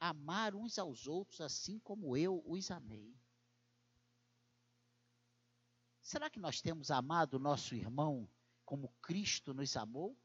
amar 0.01 0.55
uns 0.55 0.79
aos 0.79 1.07
outros 1.07 1.41
assim 1.43 1.79
como 1.79 2.17
eu 2.17 2.43
os 2.45 2.71
amei. 2.71 3.15
Será 6.01 6.29
que 6.29 6.41
nós 6.41 6.61
temos 6.61 6.91
amado 6.91 7.35
o 7.35 7.39
nosso 7.39 7.75
irmão 7.75 8.27
como 8.65 8.89
Cristo 9.01 9.55
nos 9.55 9.77
amou? 9.77 10.19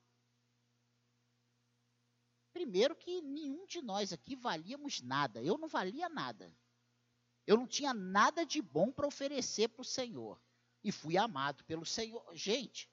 Primeiro 2.53 2.95
que 2.95 3.21
nenhum 3.21 3.67
de 3.67 3.81
nós 3.81 4.11
aqui 4.11 4.35
valíamos 4.35 5.01
nada. 5.01 5.43
Eu 5.43 5.57
não 5.59 5.67
valia 5.67 6.09
nada. 6.09 6.51
Eu 7.45 7.55
não 7.57 7.67
tinha 7.67 7.93
nada 7.93 8.45
de 8.45 8.61
bom 8.61 8.91
para 8.91 9.05
oferecer 9.05 9.67
para 9.67 9.81
o 9.81 9.85
Senhor. 9.85 10.41
E 10.83 10.91
fui 10.91 11.17
amado 11.17 11.63
pelo 11.65 11.85
Senhor. 11.85 12.25
Gente, 12.33 12.89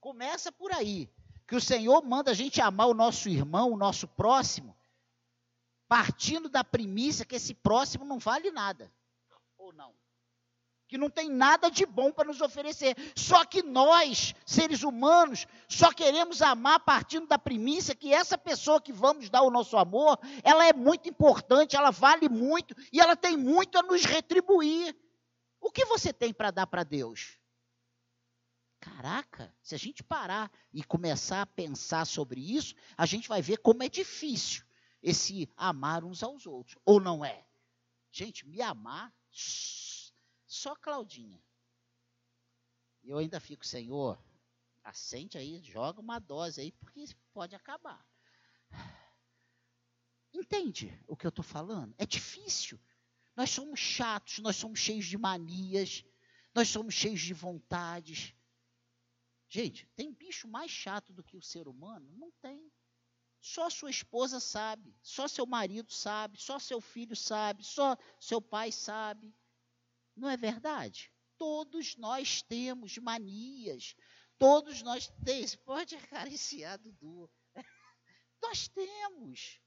começa 0.00 0.50
por 0.50 0.72
aí. 0.72 1.12
Que 1.48 1.56
o 1.56 1.60
Senhor 1.62 2.04
manda 2.04 2.30
a 2.30 2.34
gente 2.34 2.60
amar 2.60 2.88
o 2.88 2.94
nosso 2.94 3.26
irmão, 3.26 3.72
o 3.72 3.76
nosso 3.76 4.06
próximo, 4.06 4.76
partindo 5.88 6.46
da 6.46 6.62
premissa 6.62 7.24
que 7.24 7.36
esse 7.36 7.54
próximo 7.54 8.04
não 8.04 8.18
vale 8.18 8.50
nada. 8.50 8.92
Ou 9.56 9.72
não? 9.72 9.94
Que 10.86 10.98
não 10.98 11.08
tem 11.08 11.30
nada 11.30 11.70
de 11.70 11.86
bom 11.86 12.12
para 12.12 12.28
nos 12.28 12.42
oferecer. 12.42 12.94
Só 13.16 13.46
que 13.46 13.62
nós, 13.62 14.34
seres 14.44 14.82
humanos, 14.82 15.46
só 15.66 15.90
queremos 15.90 16.42
amar 16.42 16.80
partindo 16.80 17.26
da 17.26 17.38
premissa 17.38 17.94
que 17.94 18.12
essa 18.12 18.36
pessoa 18.36 18.78
que 18.78 18.92
vamos 18.92 19.30
dar 19.30 19.40
o 19.40 19.50
nosso 19.50 19.78
amor, 19.78 20.18
ela 20.42 20.66
é 20.66 20.74
muito 20.74 21.08
importante, 21.08 21.76
ela 21.76 21.90
vale 21.90 22.28
muito 22.28 22.74
e 22.92 23.00
ela 23.00 23.16
tem 23.16 23.38
muito 23.38 23.78
a 23.78 23.82
nos 23.82 24.04
retribuir. 24.04 24.94
O 25.58 25.70
que 25.70 25.86
você 25.86 26.12
tem 26.12 26.30
para 26.30 26.50
dar 26.50 26.66
para 26.66 26.84
Deus? 26.84 27.37
Caraca, 28.80 29.52
se 29.62 29.74
a 29.74 29.78
gente 29.78 30.02
parar 30.02 30.50
e 30.72 30.84
começar 30.84 31.42
a 31.42 31.46
pensar 31.46 32.04
sobre 32.04 32.40
isso, 32.40 32.74
a 32.96 33.06
gente 33.06 33.28
vai 33.28 33.42
ver 33.42 33.58
como 33.58 33.82
é 33.82 33.88
difícil 33.88 34.64
esse 35.02 35.50
amar 35.56 36.04
uns 36.04 36.22
aos 36.22 36.46
outros. 36.46 36.76
Ou 36.84 37.00
não 37.00 37.24
é? 37.24 37.44
Gente, 38.10 38.46
me 38.46 38.60
amar, 38.62 39.12
só 40.46 40.74
Claudinha. 40.76 41.42
Eu 43.04 43.18
ainda 43.18 43.40
fico, 43.40 43.66
Senhor, 43.66 44.18
assente 44.84 45.38
aí, 45.38 45.60
joga 45.62 46.00
uma 46.00 46.18
dose 46.18 46.60
aí, 46.60 46.72
porque 46.72 47.04
pode 47.32 47.54
acabar. 47.54 48.04
Entende 50.32 50.96
o 51.06 51.16
que 51.16 51.26
eu 51.26 51.30
estou 51.30 51.44
falando? 51.44 51.94
É 51.98 52.06
difícil. 52.06 52.78
Nós 53.34 53.50
somos 53.50 53.80
chatos, 53.80 54.38
nós 54.38 54.56
somos 54.56 54.78
cheios 54.78 55.06
de 55.06 55.16
manias, 55.16 56.04
nós 56.54 56.68
somos 56.68 56.94
cheios 56.94 57.20
de 57.20 57.32
vontades. 57.32 58.34
Gente, 59.48 59.86
tem 59.96 60.12
bicho 60.12 60.46
mais 60.46 60.70
chato 60.70 61.12
do 61.12 61.24
que 61.24 61.36
o 61.36 61.42
ser 61.42 61.68
humano? 61.68 62.12
Não 62.16 62.30
tem. 62.42 62.70
Só 63.40 63.70
sua 63.70 63.88
esposa 63.88 64.40
sabe, 64.40 64.94
só 65.00 65.26
seu 65.26 65.46
marido 65.46 65.92
sabe, 65.92 66.36
só 66.38 66.58
seu 66.58 66.80
filho 66.80 67.16
sabe, 67.16 67.64
só 67.64 67.96
seu 68.20 68.42
pai 68.42 68.70
sabe. 68.70 69.34
Não 70.14 70.28
é 70.28 70.36
verdade? 70.36 71.10
Todos 71.38 71.96
nós 71.96 72.42
temos 72.42 72.98
manias, 72.98 73.94
todos 74.38 74.82
nós 74.82 75.08
temos. 75.24 75.54
Pode 75.54 75.94
acariciar, 75.94 76.78
Dudu. 76.78 77.30
nós 78.42 78.68
temos. 78.68 79.60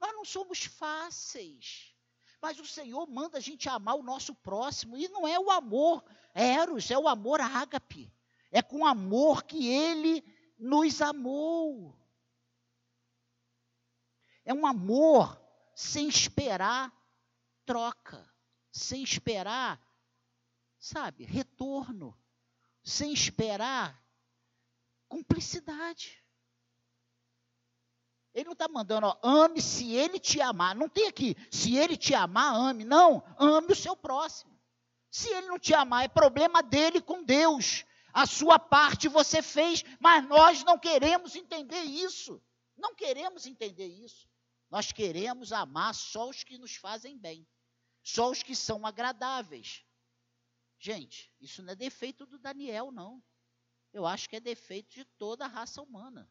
Nós 0.00 0.12
não 0.12 0.24
somos 0.24 0.64
fáceis. 0.64 1.92
Mas 2.40 2.58
o 2.60 2.66
Senhor 2.66 3.06
manda 3.08 3.38
a 3.38 3.40
gente 3.40 3.68
amar 3.68 3.96
o 3.96 4.02
nosso 4.02 4.34
próximo, 4.34 4.96
e 4.96 5.08
não 5.08 5.26
é 5.26 5.38
o 5.38 5.50
amor 5.50 6.04
eros, 6.32 6.90
é 6.90 6.98
o 6.98 7.08
amor 7.08 7.40
ágape. 7.40 8.13
É 8.54 8.62
com 8.62 8.86
amor 8.86 9.42
que 9.42 9.66
ele 9.66 10.24
nos 10.56 11.02
amou. 11.02 11.98
É 14.44 14.54
um 14.54 14.64
amor 14.64 15.42
sem 15.74 16.06
esperar 16.06 16.92
troca, 17.66 18.32
sem 18.70 19.02
esperar, 19.02 19.84
sabe, 20.78 21.24
retorno, 21.24 22.16
sem 22.80 23.12
esperar 23.12 24.00
cumplicidade. 25.08 26.22
Ele 28.32 28.44
não 28.44 28.52
está 28.52 28.68
mandando, 28.68 29.08
ó, 29.08 29.18
ame 29.20 29.60
se 29.60 29.92
ele 29.96 30.20
te 30.20 30.40
amar. 30.40 30.76
Não 30.76 30.88
tem 30.88 31.08
aqui, 31.08 31.36
se 31.50 31.76
ele 31.76 31.96
te 31.96 32.14
amar, 32.14 32.54
ame. 32.54 32.84
Não, 32.84 33.24
ame 33.36 33.72
o 33.72 33.76
seu 33.76 33.96
próximo. 33.96 34.56
Se 35.10 35.28
ele 35.28 35.48
não 35.48 35.58
te 35.58 35.74
amar, 35.74 36.04
é 36.04 36.08
problema 36.08 36.62
dele 36.62 37.00
com 37.00 37.24
Deus. 37.24 37.84
A 38.14 38.26
sua 38.26 38.60
parte 38.60 39.08
você 39.08 39.42
fez, 39.42 39.82
mas 39.98 40.24
nós 40.28 40.62
não 40.62 40.78
queremos 40.78 41.34
entender 41.34 41.82
isso. 41.82 42.40
Não 42.76 42.94
queremos 42.94 43.44
entender 43.44 43.88
isso. 43.88 44.30
Nós 44.70 44.92
queremos 44.92 45.52
amar 45.52 45.92
só 45.92 46.28
os 46.28 46.44
que 46.44 46.56
nos 46.56 46.76
fazem 46.76 47.18
bem, 47.18 47.44
só 48.04 48.30
os 48.30 48.40
que 48.40 48.54
são 48.54 48.86
agradáveis. 48.86 49.84
Gente, 50.78 51.32
isso 51.40 51.60
não 51.60 51.72
é 51.72 51.76
defeito 51.76 52.24
do 52.24 52.38
Daniel, 52.38 52.92
não. 52.92 53.20
Eu 53.92 54.06
acho 54.06 54.28
que 54.28 54.36
é 54.36 54.40
defeito 54.40 54.94
de 54.94 55.04
toda 55.04 55.44
a 55.44 55.48
raça 55.48 55.82
humana. 55.82 56.30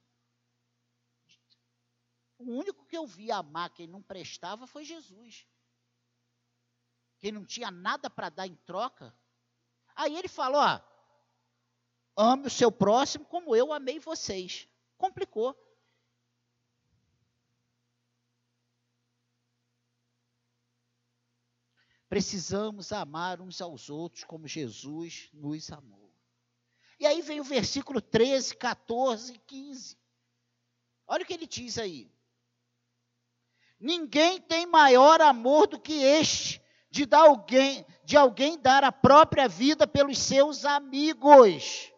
O 2.37 2.45
único 2.45 2.85
que 2.85 2.95
eu 2.95 3.05
vi 3.05 3.29
amar 3.29 3.69
quem 3.73 3.87
não 3.87 4.01
prestava 4.01 4.65
foi 4.65 4.85
Jesus. 4.85 5.45
Quem 7.19 7.31
não 7.31 7.45
tinha 7.45 7.71
nada 7.71 8.09
para 8.09 8.29
dar 8.29 8.47
em 8.47 8.55
troca. 8.55 9.13
Aí 9.95 10.15
ele 10.15 10.27
falou: 10.27 10.61
ó, 10.61 10.92
ame 12.15 12.47
o 12.47 12.49
seu 12.49 12.71
próximo 12.71 13.25
como 13.25 13.55
eu 13.55 13.73
amei 13.73 13.99
vocês. 13.99 14.67
Complicou. 14.97 15.55
Precisamos 22.13 22.91
amar 22.91 23.41
uns 23.41 23.59
aos 23.59 23.89
outros 23.89 24.23
como 24.23 24.47
Jesus 24.47 25.29
nos 25.33 25.71
amou. 25.71 26.13
E 26.99 27.07
aí 27.07 27.21
vem 27.21 27.39
o 27.39 27.43
versículo 27.43 27.99
13, 27.99 28.55
14 28.55 29.33
e 29.33 29.39
15. 29.39 29.97
Olha 31.07 31.23
o 31.23 31.25
que 31.25 31.33
ele 31.33 31.47
diz 31.47 31.77
aí. 31.77 32.11
Ninguém 33.79 34.39
tem 34.39 34.65
maior 34.65 35.19
amor 35.21 35.67
do 35.67 35.79
que 35.79 36.03
este, 36.03 36.61
de, 36.89 37.05
dar 37.05 37.21
alguém, 37.21 37.85
de 38.05 38.15
alguém 38.15 38.57
dar 38.57 38.83
a 38.83 38.91
própria 38.91 39.47
vida 39.47 39.85
pelos 39.85 40.19
seus 40.19 40.63
amigos. 40.63 41.92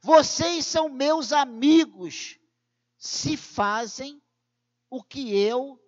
Vocês 0.00 0.64
são 0.64 0.88
meus 0.88 1.32
amigos, 1.32 2.38
se 2.96 3.36
fazem 3.36 4.22
o 4.88 5.02
que 5.02 5.34
eu 5.34 5.82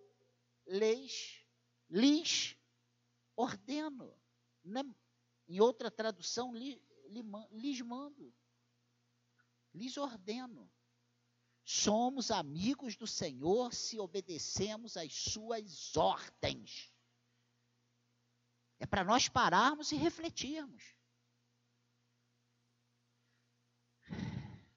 lhes, 0.66 1.44
lhes 1.88 2.56
ordeno. 3.36 4.14
Né? 4.64 4.82
Em 5.48 5.60
outra 5.60 5.90
tradução, 5.90 6.54
lhes 6.54 7.80
mando. 7.82 8.34
Lhes 9.72 9.96
ordeno. 9.96 10.70
Somos 11.64 12.30
amigos 12.30 12.96
do 12.96 13.06
Senhor 13.06 13.72
se 13.72 13.98
obedecemos 13.98 14.96
às 14.96 15.14
suas 15.14 15.96
ordens. 15.96 16.92
É 18.80 18.86
para 18.86 19.04
nós 19.04 19.28
pararmos 19.28 19.92
e 19.92 19.96
refletirmos. 19.96 20.96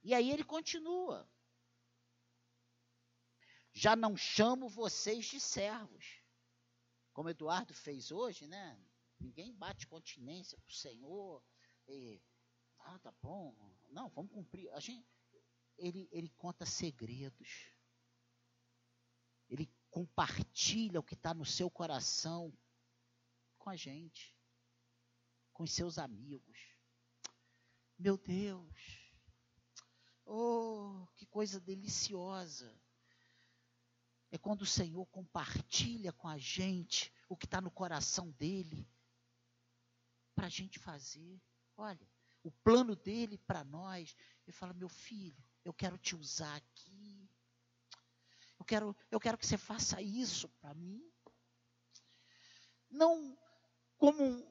E 0.04 0.14
aí 0.14 0.32
ele 0.32 0.44
continua. 0.44 1.30
Já 3.72 3.96
não 3.96 4.16
chamo 4.16 4.70
vocês 4.70 5.26
de 5.26 5.40
servos 5.40 6.24
como 7.14 7.30
Eduardo 7.30 7.74
fez 7.74 8.12
hoje, 8.12 8.48
né? 8.48 8.78
Ninguém 9.20 9.54
bate 9.54 9.88
continência 9.88 10.58
para 10.58 10.70
o 10.70 10.74
Senhor. 10.74 11.44
E, 11.88 12.20
ah, 12.80 13.00
tá 13.00 13.12
bom. 13.22 13.56
Não, 13.92 14.10
vamos 14.10 14.32
cumprir. 14.32 14.70
A 14.72 14.80
gente, 14.80 15.08
ele, 15.78 16.10
ele 16.12 16.30
conta 16.30 16.66
segredos. 16.66 17.72
Ele 19.48 19.72
compartilha 19.92 21.00
o 21.00 21.04
que 21.04 21.14
está 21.14 21.34
no 21.34 21.46
seu 21.46 21.70
coração 21.70 22.52
com 23.60 23.70
a 23.70 23.76
gente, 23.76 24.36
com 25.54 25.64
os 25.64 25.72
seus 25.72 26.00
amigos. 26.00 26.58
Meu 27.98 28.18
Deus, 28.18 29.03
oh, 30.26 31.08
que 31.16 31.26
coisa 31.26 31.60
deliciosa. 31.60 32.74
é 34.32 34.38
quando 34.38 34.64
o 34.64 34.66
Senhor 34.66 35.06
compartilha 35.08 36.12
com 36.14 36.28
a 36.28 36.38
gente 36.38 37.14
o 37.30 37.38
que 37.38 37.46
está 37.46 37.62
no 37.62 37.72
coração 37.72 38.32
dele 38.32 38.88
para 40.36 40.48
a 40.48 40.50
gente 40.50 40.80
fazer. 40.80 41.42
Olha, 41.78 42.08
o 42.44 42.52
plano 42.52 42.96
dele 42.96 43.38
para 43.38 43.64
nós. 43.64 44.16
Ele 44.46 44.52
fala: 44.52 44.74
meu 44.74 44.90
filho, 44.90 45.44
eu 45.64 45.74
quero 45.74 45.98
te 45.98 46.16
usar 46.16 46.56
aqui. 46.56 47.30
Eu 48.60 48.66
quero, 48.66 48.96
eu 49.10 49.20
quero 49.20 49.38
que 49.38 49.46
você 49.46 49.58
faça 49.58 50.02
isso 50.02 50.50
para 50.50 50.74
mim. 50.74 51.02
Não 52.90 53.38
como 53.98 54.24
um, 54.24 54.48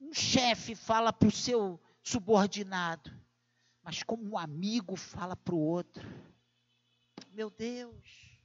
um 0.00 0.12
chefe 0.12 0.74
fala 0.74 1.12
para 1.12 1.28
o 1.28 1.32
seu 1.32 1.80
subordinado, 2.02 3.10
mas 3.86 4.02
como 4.02 4.30
um 4.30 4.36
amigo 4.36 4.96
fala 4.96 5.36
para 5.36 5.54
o 5.54 5.60
outro. 5.60 6.02
Meu 7.30 7.48
Deus. 7.48 8.36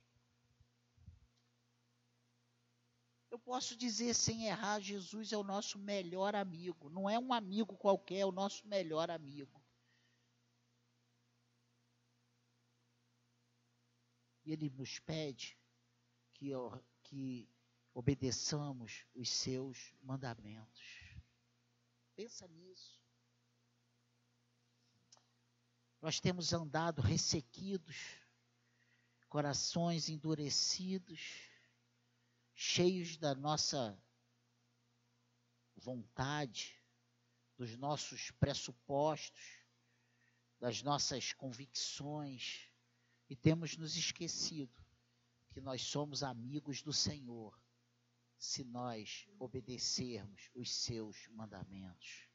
Eu 3.31 3.39
posso 3.39 3.75
dizer 3.75 4.13
sem 4.13 4.45
errar, 4.45 4.79
Jesus 4.79 5.31
é 5.31 5.37
o 5.37 5.43
nosso 5.43 5.79
melhor 5.79 6.35
amigo. 6.35 6.91
Não 6.91 7.09
é 7.09 7.17
um 7.17 7.33
amigo 7.33 7.75
qualquer, 7.75 8.19
é 8.19 8.25
o 8.25 8.31
nosso 8.31 8.67
melhor 8.67 9.09
amigo. 9.09 9.59
E 14.45 14.51
Ele 14.51 14.69
nos 14.69 14.99
pede 14.99 15.57
que, 16.35 16.51
que 17.01 17.49
obedeçamos 17.95 19.07
os 19.15 19.27
seus 19.27 19.91
mandamentos. 20.03 21.17
Pensa 22.15 22.47
nisso. 22.47 23.00
Nós 26.01 26.19
temos 26.19 26.51
andado 26.51 26.99
ressequidos, 26.99 27.95
corações 29.29 30.09
endurecidos, 30.09 31.21
cheios 32.55 33.17
da 33.17 33.35
nossa 33.35 33.95
vontade, 35.75 36.75
dos 37.55 37.77
nossos 37.77 38.31
pressupostos, 38.31 39.59
das 40.59 40.81
nossas 40.81 41.33
convicções, 41.33 42.67
e 43.29 43.35
temos 43.35 43.77
nos 43.77 43.95
esquecido 43.95 44.83
que 45.51 45.61
nós 45.61 45.83
somos 45.83 46.23
amigos 46.23 46.81
do 46.81 46.91
Senhor 46.91 47.61
se 48.39 48.63
nós 48.63 49.27
obedecermos 49.37 50.49
os 50.55 50.73
seus 50.73 51.27
mandamentos. 51.27 52.30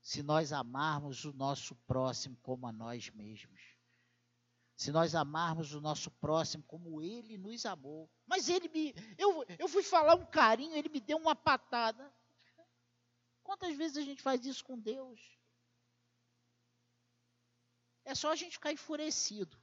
Se 0.00 0.22
nós 0.22 0.52
amarmos 0.52 1.24
o 1.24 1.32
nosso 1.32 1.74
próximo 1.86 2.36
como 2.42 2.66
a 2.66 2.72
nós 2.72 3.10
mesmos 3.10 3.80
se 4.80 4.90
nós 4.90 5.14
amarmos 5.14 5.74
o 5.74 5.80
nosso 5.82 6.10
próximo 6.12 6.64
como 6.64 7.02
ele 7.02 7.36
nos 7.36 7.66
amou. 7.66 8.10
Mas 8.26 8.48
ele 8.48 8.66
me. 8.70 8.94
Eu, 9.18 9.44
eu 9.58 9.68
fui 9.68 9.82
falar 9.82 10.14
um 10.14 10.24
carinho, 10.24 10.74
ele 10.74 10.88
me 10.88 10.98
deu 11.00 11.18
uma 11.18 11.36
patada. 11.36 12.10
Quantas 13.42 13.76
vezes 13.76 13.98
a 13.98 14.00
gente 14.00 14.22
faz 14.22 14.46
isso 14.46 14.64
com 14.64 14.78
Deus? 14.78 15.38
É 18.06 18.14
só 18.14 18.32
a 18.32 18.36
gente 18.36 18.52
ficar 18.52 18.72
enfurecido. 18.72 19.54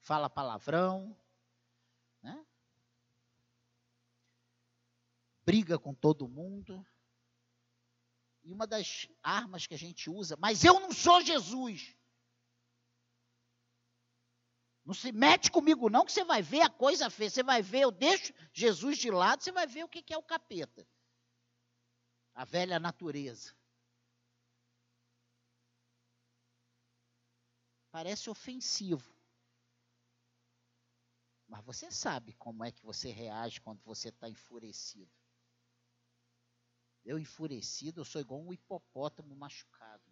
Fala 0.00 0.28
palavrão, 0.28 1.16
né? 2.22 2.44
briga 5.46 5.78
com 5.78 5.94
todo 5.94 6.28
mundo. 6.28 6.86
E 8.42 8.52
uma 8.52 8.66
das 8.66 9.06
armas 9.22 9.66
que 9.66 9.74
a 9.74 9.78
gente 9.78 10.08
usa, 10.08 10.36
mas 10.38 10.64
eu 10.64 10.80
não 10.80 10.92
sou 10.92 11.20
Jesus. 11.20 11.94
Não 14.84 14.94
se 14.94 15.12
mete 15.12 15.50
comigo, 15.50 15.90
não, 15.90 16.04
que 16.04 16.12
você 16.12 16.24
vai 16.24 16.42
ver 16.42 16.62
a 16.62 16.70
coisa 16.70 17.10
feia. 17.10 17.30
Você 17.30 17.42
vai 17.42 17.62
ver, 17.62 17.80
eu 17.80 17.90
deixo 17.90 18.32
Jesus 18.52 18.98
de 18.98 19.10
lado, 19.10 19.42
você 19.42 19.52
vai 19.52 19.66
ver 19.66 19.84
o 19.84 19.88
que 19.88 20.12
é 20.12 20.18
o 20.18 20.22
capeta. 20.22 20.86
A 22.34 22.44
velha 22.44 22.80
natureza. 22.80 23.54
Parece 27.90 28.30
ofensivo. 28.30 29.14
Mas 31.46 31.64
você 31.64 31.90
sabe 31.90 32.32
como 32.34 32.64
é 32.64 32.70
que 32.70 32.82
você 32.82 33.10
reage 33.10 33.60
quando 33.60 33.82
você 33.82 34.08
está 34.08 34.28
enfurecido. 34.28 35.19
Eu 37.04 37.18
enfurecido, 37.18 38.00
eu 38.00 38.04
sou 38.04 38.20
igual 38.20 38.40
um 38.40 38.52
hipopótamo 38.52 39.34
machucado. 39.34 40.10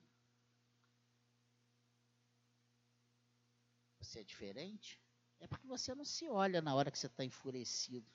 você 4.08 4.20
é 4.20 4.24
diferente, 4.24 5.00
é 5.38 5.46
porque 5.46 5.66
você 5.66 5.94
não 5.94 6.04
se 6.04 6.26
olha 6.28 6.62
na 6.62 6.74
hora 6.74 6.90
que 6.90 6.98
você 6.98 7.06
está 7.06 7.24
enfurecido. 7.24 8.10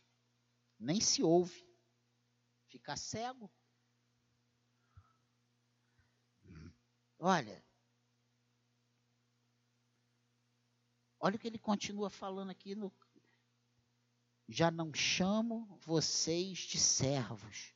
Nem 0.80 0.99
se 0.99 1.21
ouve. 1.21 1.65
Fica 2.67 2.97
cego. 2.97 3.51
Olha. 7.19 7.63
Olha 11.19 11.36
o 11.36 11.39
que 11.39 11.47
ele 11.47 11.59
continua 11.59 12.09
falando 12.09 12.49
aqui 12.49 12.76
no. 12.76 12.91
Já 14.49 14.69
não 14.69 14.93
chamo 14.93 15.78
vocês 15.82 16.59
de 16.59 16.78
servos, 16.78 17.72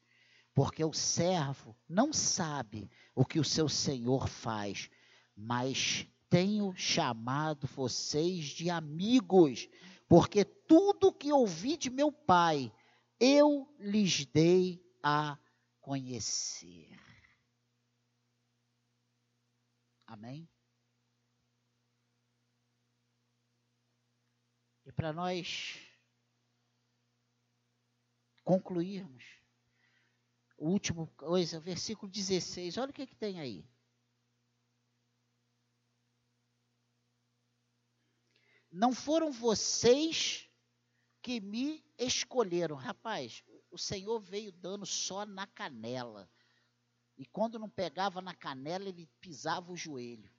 porque 0.58 0.84
o 0.84 0.92
servo 0.92 1.78
não 1.88 2.12
sabe 2.12 2.90
o 3.14 3.24
que 3.24 3.40
o 3.40 3.44
seu 3.44 3.70
senhor 3.70 4.28
faz, 4.28 4.90
mas 5.36 6.08
tenho 6.32 6.76
chamado 6.76 7.68
vocês 7.68 8.46
de 8.46 8.68
amigos, 8.68 9.70
porque 10.10 10.44
tudo 10.44 11.14
que 11.14 11.32
ouvi 11.32 11.78
de 11.78 11.92
meu 11.92 12.12
Pai, 12.12 12.74
eu 13.20 13.72
lhes 13.78 14.26
dei 14.26 14.84
a 15.04 15.38
conhecer. 15.80 16.90
Amém? 20.08 20.50
E 24.88 24.92
para 24.92 25.14
nós 25.14 25.80
concluirmos, 28.44 29.37
o 30.58 30.70
último 30.70 31.08
coisa, 31.16 31.60
versículo 31.60 32.12
16, 32.12 32.78
olha 32.78 32.90
o 32.90 32.94
que, 32.94 33.06
que 33.06 33.16
tem 33.16 33.40
aí. 33.40 33.64
Não 38.72 38.94
foram 38.94 39.32
vocês 39.32 40.50
que 41.22 41.40
me 41.40 41.86
escolheram. 41.98 42.76
Rapaz, 42.76 43.44
o 43.72 43.78
Senhor 43.78 44.20
veio 44.20 44.52
dando 44.52 44.86
só 44.86 45.26
na 45.26 45.48
canela. 45.48 46.30
E 47.18 47.26
quando 47.26 47.60
não 47.60 47.70
pegava 47.70 48.22
na 48.22 48.36
canela, 48.36 48.88
ele 48.88 49.08
pisava 49.20 49.72
o 49.72 49.78
joelho. 49.78 50.32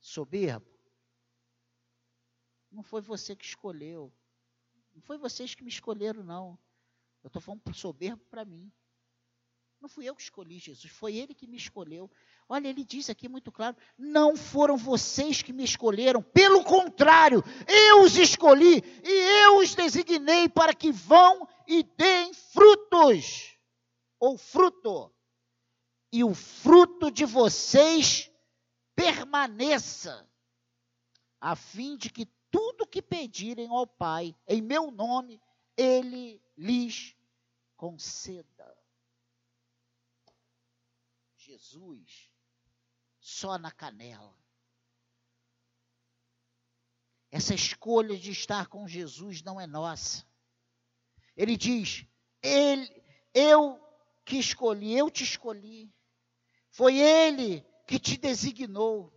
Soberbo. 0.00 0.78
Não 2.70 2.82
foi 2.82 3.00
você 3.00 3.34
que 3.34 3.44
escolheu. 3.44 4.12
Não 4.94 5.02
foi 5.02 5.18
vocês 5.18 5.54
que 5.54 5.62
me 5.62 5.70
escolheram, 5.70 6.22
não. 6.22 6.58
Eu 7.28 7.38
estou 7.38 7.42
falando 7.42 7.74
soberbo 7.74 8.24
para 8.30 8.42
mim. 8.42 8.72
Não 9.78 9.88
fui 9.88 10.08
eu 10.08 10.16
que 10.16 10.22
escolhi 10.22 10.58
Jesus, 10.58 10.90
foi 10.90 11.14
ele 11.14 11.34
que 11.34 11.46
me 11.46 11.58
escolheu. 11.58 12.10
Olha, 12.48 12.68
ele 12.68 12.82
diz 12.82 13.10
aqui 13.10 13.28
muito 13.28 13.52
claro: 13.52 13.76
não 13.98 14.34
foram 14.34 14.78
vocês 14.78 15.42
que 15.42 15.52
me 15.52 15.62
escolheram, 15.62 16.22
pelo 16.22 16.64
contrário, 16.64 17.44
eu 17.66 18.00
os 18.00 18.16
escolhi 18.16 18.82
e 19.04 19.44
eu 19.44 19.58
os 19.58 19.74
designei 19.74 20.48
para 20.48 20.74
que 20.74 20.90
vão 20.90 21.46
e 21.66 21.82
deem 21.82 22.32
frutos, 22.32 23.58
ou 24.18 24.38
fruto, 24.38 25.12
e 26.10 26.24
o 26.24 26.34
fruto 26.34 27.10
de 27.10 27.26
vocês 27.26 28.30
permaneça, 28.96 30.26
a 31.38 31.54
fim 31.54 31.94
de 31.94 32.08
que 32.08 32.24
tudo 32.50 32.86
que 32.86 33.02
pedirem 33.02 33.68
ao 33.68 33.86
Pai, 33.86 34.34
em 34.48 34.62
meu 34.62 34.90
nome, 34.90 35.38
ele 35.76 36.42
lhes 36.56 37.14
conceda. 37.78 38.76
Jesus 41.36 42.30
só 43.20 43.56
na 43.56 43.70
canela. 43.70 44.36
Essa 47.30 47.54
escolha 47.54 48.18
de 48.18 48.32
estar 48.32 48.66
com 48.66 48.88
Jesus 48.88 49.42
não 49.42 49.60
é 49.60 49.66
nossa. 49.66 50.26
Ele 51.36 51.56
diz: 51.56 52.04
ele, 52.42 52.86
eu 53.32 53.80
que 54.24 54.36
escolhi, 54.36 54.98
eu 54.98 55.10
te 55.10 55.22
escolhi. 55.22 55.94
Foi 56.70 56.98
ele 56.98 57.62
que 57.86 57.98
te 57.98 58.16
designou. 58.16 59.14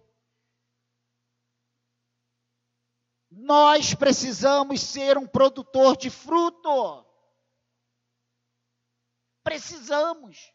Nós 3.30 3.96
precisamos 3.96 4.82
ser 4.82 5.18
um 5.18 5.26
produtor 5.26 5.98
de 5.98 6.10
fruto. 6.10 7.11
Precisamos. 9.44 10.54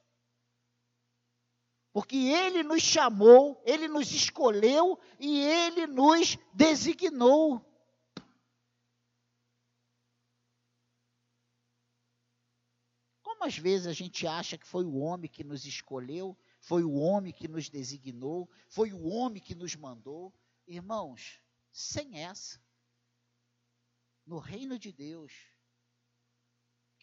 Porque 1.92 2.16
Ele 2.16 2.62
nos 2.62 2.82
chamou, 2.82 3.62
Ele 3.64 3.88
nos 3.88 4.12
escolheu 4.12 5.00
e 5.18 5.40
Ele 5.40 5.86
nos 5.86 6.36
designou. 6.52 7.64
Como 13.22 13.44
às 13.44 13.56
vezes 13.56 13.86
a 13.86 13.92
gente 13.92 14.26
acha 14.26 14.58
que 14.58 14.66
foi 14.66 14.84
o 14.84 14.96
homem 14.96 15.30
que 15.30 15.42
nos 15.42 15.64
escolheu, 15.64 16.36
foi 16.60 16.84
o 16.84 16.94
homem 16.94 17.32
que 17.32 17.48
nos 17.48 17.68
designou, 17.68 18.50
foi 18.68 18.92
o 18.92 19.06
homem 19.06 19.42
que 19.42 19.54
nos 19.54 19.74
mandou. 19.74 20.34
Irmãos, 20.66 21.40
sem 21.72 22.22
essa, 22.22 22.60
no 24.26 24.38
reino 24.38 24.78
de 24.78 24.92
Deus, 24.92 25.32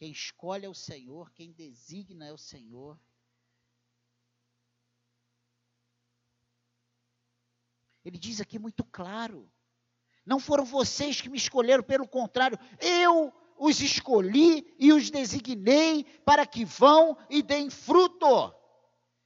quem 0.04 0.12
escolhe 0.12 0.66
é 0.66 0.70
o 0.70 0.74
Senhor, 0.74 1.32
quem 1.32 1.54
designa 1.54 2.26
é 2.26 2.34
o 2.34 2.38
Senhor. 2.38 2.99
Ele 8.04 8.18
diz 8.18 8.41
aqui 8.41 8.60
muito 8.60 8.84
claro: 8.84 9.49
não 10.26 10.41
foram 10.41 10.66
vocês 10.66 11.22
que 11.22 11.30
me 11.30 11.38
escolheram, 11.38 11.82
pelo 11.82 12.06
contrário, 12.06 12.60
eu 12.82 13.34
os 13.58 13.80
escolhi 13.80 14.76
e 14.78 14.91
os 14.91 15.10
designei 15.10 16.04
para 16.26 16.45
que 16.45 16.66
vão 16.66 17.18
e 17.30 17.41
deem 17.41 17.70
fruto. 17.70 18.54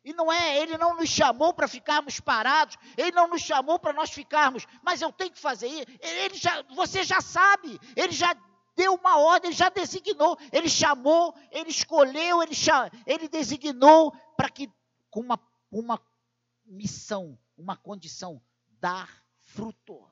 E 0.04 0.14
não 0.14 0.32
é, 0.32 0.60
ele 0.60 0.78
não 0.78 0.96
nos 0.96 1.10
chamou 1.10 1.56
para 1.56 1.68
ficarmos 1.68 2.20
parados, 2.20 2.78
ele 2.96 3.12
não 3.12 3.28
nos 3.28 3.42
chamou 3.42 3.80
para 3.80 3.94
nós 3.94 4.12
ficarmos, 4.12 4.68
mas 4.84 5.02
eu 5.02 5.12
tenho 5.12 5.32
que 5.32 5.40
fazer 5.40 5.68
isso. 5.68 5.86
Ele 6.00 6.36
já, 6.36 6.62
você 6.76 7.04
já 7.04 7.20
sabe, 7.20 7.80
ele 7.96 8.14
já 8.14 8.34
deu 8.78 8.94
uma 8.94 9.18
ordem, 9.18 9.50
ele 9.50 9.58
já 9.58 9.70
designou, 9.70 10.38
ele 10.54 10.70
chamou, 10.70 11.36
ele 11.52 11.72
escolheu, 11.72 12.44
ele, 12.44 12.54
ele 13.08 13.28
designou 13.28 14.12
para 14.38 14.52
que 14.52 14.72
com 15.10 15.22
uma, 15.22 15.40
uma 15.72 16.00
missão, 16.64 17.38
uma 17.58 17.76
condição, 17.76 18.40
dar 18.80 19.26
fruto. 19.40 20.08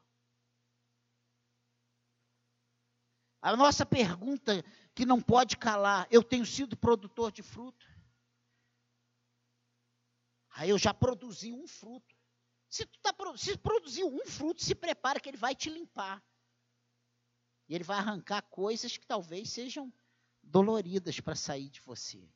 A 3.39 3.55
nossa 3.55 3.85
pergunta 3.85 4.63
que 4.95 5.05
não 5.05 5.21
pode 5.21 5.57
calar: 5.57 6.07
eu 6.09 6.23
tenho 6.23 6.45
sido 6.45 6.75
produtor 6.75 7.31
de 7.31 7.43
fruto? 7.43 7.85
Aí 10.55 10.71
eu 10.71 10.77
já 10.79 10.91
produzi 10.91 11.53
um 11.53 11.67
fruto. 11.67 12.15
Se 12.67 12.83
tu 12.85 12.99
tá, 12.99 13.13
se 13.37 13.55
produziu 13.59 14.07
um 14.07 14.25
fruto, 14.25 14.63
se 14.63 14.73
prepara 14.73 15.19
que 15.19 15.29
ele 15.29 15.37
vai 15.37 15.53
te 15.53 15.69
limpar. 15.69 16.23
E 17.67 17.75
ele 17.75 17.83
vai 17.83 17.97
arrancar 17.97 18.41
coisas 18.43 18.97
que 18.97 19.05
talvez 19.05 19.49
sejam 19.51 19.91
doloridas 20.41 21.19
para 21.19 21.35
sair 21.35 21.69
de 21.69 21.81
você. 21.81 22.29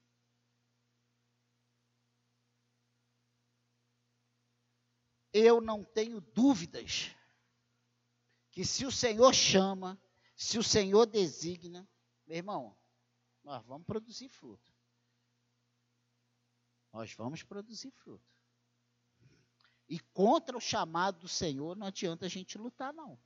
Eu 5.31 5.61
não 5.61 5.83
tenho 5.83 6.19
dúvidas 6.19 7.15
que 8.51 8.65
se 8.65 8.85
o 8.85 8.91
Senhor 8.91 9.33
chama, 9.33 10.01
se 10.35 10.57
o 10.57 10.63
Senhor 10.63 11.05
designa, 11.05 11.87
meu 12.25 12.37
irmão, 12.37 12.77
nós 13.43 13.63
vamos 13.65 13.85
produzir 13.85 14.27
fruto 14.27 14.73
nós 16.91 17.13
vamos 17.13 17.43
produzir 17.43 17.91
fruto. 17.91 18.25
E 19.87 19.99
contra 19.99 20.57
o 20.57 20.61
chamado 20.61 21.19
do 21.19 21.27
Senhor 21.27 21.75
não 21.75 21.87
adianta 21.87 22.25
a 22.25 22.29
gente 22.29 22.57
lutar, 22.57 22.93
não. 22.93 23.19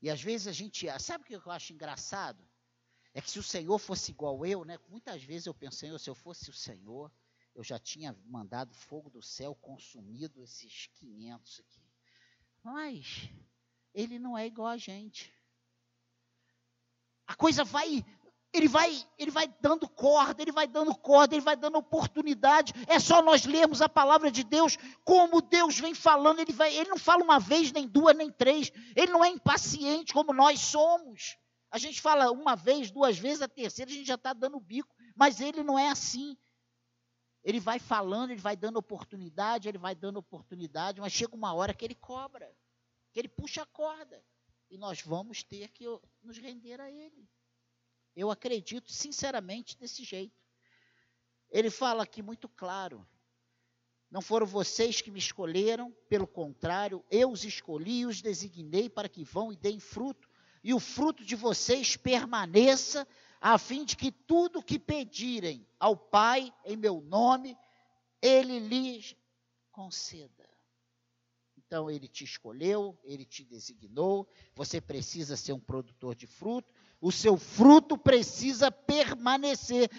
E 0.00 0.08
às 0.10 0.22
vezes 0.22 0.46
a 0.46 0.52
gente, 0.52 0.86
sabe 0.98 1.24
o 1.24 1.26
que 1.26 1.34
eu 1.34 1.52
acho 1.52 1.72
engraçado? 1.72 2.42
É 3.12 3.20
que 3.20 3.30
se 3.30 3.38
o 3.38 3.42
Senhor 3.42 3.78
fosse 3.78 4.12
igual 4.12 4.46
eu, 4.46 4.64
né? 4.64 4.78
Muitas 4.88 5.22
vezes 5.22 5.46
eu 5.46 5.54
pensei, 5.54 5.96
se 5.98 6.08
eu 6.08 6.14
fosse 6.14 6.48
o 6.48 6.54
Senhor, 6.54 7.12
eu 7.54 7.64
já 7.64 7.78
tinha 7.78 8.16
mandado 8.24 8.72
fogo 8.74 9.10
do 9.10 9.20
céu, 9.20 9.54
consumido 9.54 10.42
esses 10.42 10.86
500 10.94 11.60
aqui. 11.60 11.82
Mas 12.62 13.28
ele 13.92 14.18
não 14.18 14.38
é 14.38 14.46
igual 14.46 14.68
a 14.68 14.76
gente 14.76 15.32
a 17.30 17.34
coisa 17.36 17.62
vai, 17.62 18.04
ele 18.52 18.68
vai, 18.68 18.92
ele 19.18 19.30
vai 19.30 19.46
dando 19.60 19.88
corda, 19.88 20.42
ele 20.42 20.52
vai 20.52 20.66
dando 20.66 20.94
corda, 20.94 21.34
ele 21.34 21.44
vai 21.44 21.56
dando 21.56 21.78
oportunidade. 21.78 22.72
É 22.86 22.98
só 22.98 23.22
nós 23.22 23.44
lermos 23.44 23.80
a 23.80 23.88
palavra 23.88 24.30
de 24.30 24.42
Deus, 24.42 24.76
como 25.04 25.40
Deus 25.40 25.78
vem 25.78 25.94
falando, 25.94 26.40
ele 26.40 26.52
vai, 26.52 26.74
ele 26.74 26.90
não 26.90 26.98
fala 26.98 27.22
uma 27.22 27.38
vez, 27.38 27.70
nem 27.72 27.86
duas, 27.86 28.16
nem 28.16 28.30
três. 28.30 28.72
Ele 28.96 29.12
não 29.12 29.24
é 29.24 29.28
impaciente 29.28 30.12
como 30.12 30.32
nós 30.32 30.60
somos. 30.60 31.36
A 31.70 31.78
gente 31.78 32.00
fala 32.00 32.32
uma 32.32 32.56
vez, 32.56 32.90
duas 32.90 33.16
vezes, 33.16 33.42
a 33.42 33.48
terceira 33.48 33.90
a 33.90 33.94
gente 33.94 34.06
já 34.06 34.16
está 34.16 34.32
dando 34.32 34.58
bico, 34.58 34.94
mas 35.14 35.40
ele 35.40 35.62
não 35.62 35.78
é 35.78 35.88
assim. 35.88 36.36
Ele 37.44 37.60
vai 37.60 37.78
falando, 37.78 38.32
ele 38.32 38.40
vai 38.40 38.56
dando 38.56 38.78
oportunidade, 38.78 39.68
ele 39.68 39.78
vai 39.78 39.94
dando 39.94 40.18
oportunidade, 40.18 41.00
mas 41.00 41.12
chega 41.12 41.34
uma 41.34 41.54
hora 41.54 41.72
que 41.72 41.84
ele 41.84 41.94
cobra, 41.94 42.52
que 43.12 43.20
ele 43.20 43.28
puxa 43.28 43.62
a 43.62 43.66
corda 43.66 44.22
e 44.70 44.78
nós 44.78 45.02
vamos 45.02 45.42
ter 45.42 45.68
que 45.68 45.84
nos 46.22 46.38
render 46.38 46.80
a 46.80 46.90
Ele. 46.90 47.28
Eu 48.14 48.30
acredito 48.30 48.90
sinceramente 48.92 49.76
desse 49.78 50.04
jeito. 50.04 50.34
Ele 51.50 51.70
fala 51.70 52.02
aqui 52.02 52.22
muito 52.22 52.48
claro: 52.48 53.06
não 54.10 54.20
foram 54.20 54.46
vocês 54.46 55.00
que 55.00 55.10
me 55.10 55.18
escolheram, 55.18 55.94
pelo 56.08 56.26
contrário, 56.26 57.04
eu 57.10 57.30
os 57.30 57.44
escolhi 57.44 58.00
e 58.00 58.06
os 58.06 58.20
designei 58.20 58.88
para 58.88 59.08
que 59.08 59.24
vão 59.24 59.52
e 59.52 59.56
deem 59.56 59.78
fruto, 59.78 60.28
e 60.62 60.74
o 60.74 60.80
fruto 60.80 61.24
de 61.24 61.36
vocês 61.36 61.96
permaneça, 61.96 63.06
a 63.40 63.56
fim 63.56 63.84
de 63.84 63.96
que 63.96 64.10
tudo 64.10 64.62
que 64.62 64.78
pedirem 64.78 65.66
ao 65.78 65.96
Pai 65.96 66.52
em 66.64 66.76
meu 66.76 67.00
nome, 67.00 67.56
Ele 68.20 68.58
lhes 68.58 69.16
conceda. 69.70 70.50
Então, 71.56 71.88
ele 71.88 72.08
te 72.08 72.24
escolheu, 72.24 72.98
ele 73.04 73.24
te 73.24 73.44
designou, 73.44 74.28
você 74.56 74.80
precisa 74.80 75.36
ser 75.36 75.52
um 75.52 75.60
produtor 75.60 76.16
de 76.16 76.26
fruto, 76.26 76.74
o 77.00 77.10
seu 77.10 77.36
fruto 77.36 77.96
precisa 77.96 78.70
permanecer. 78.70 79.90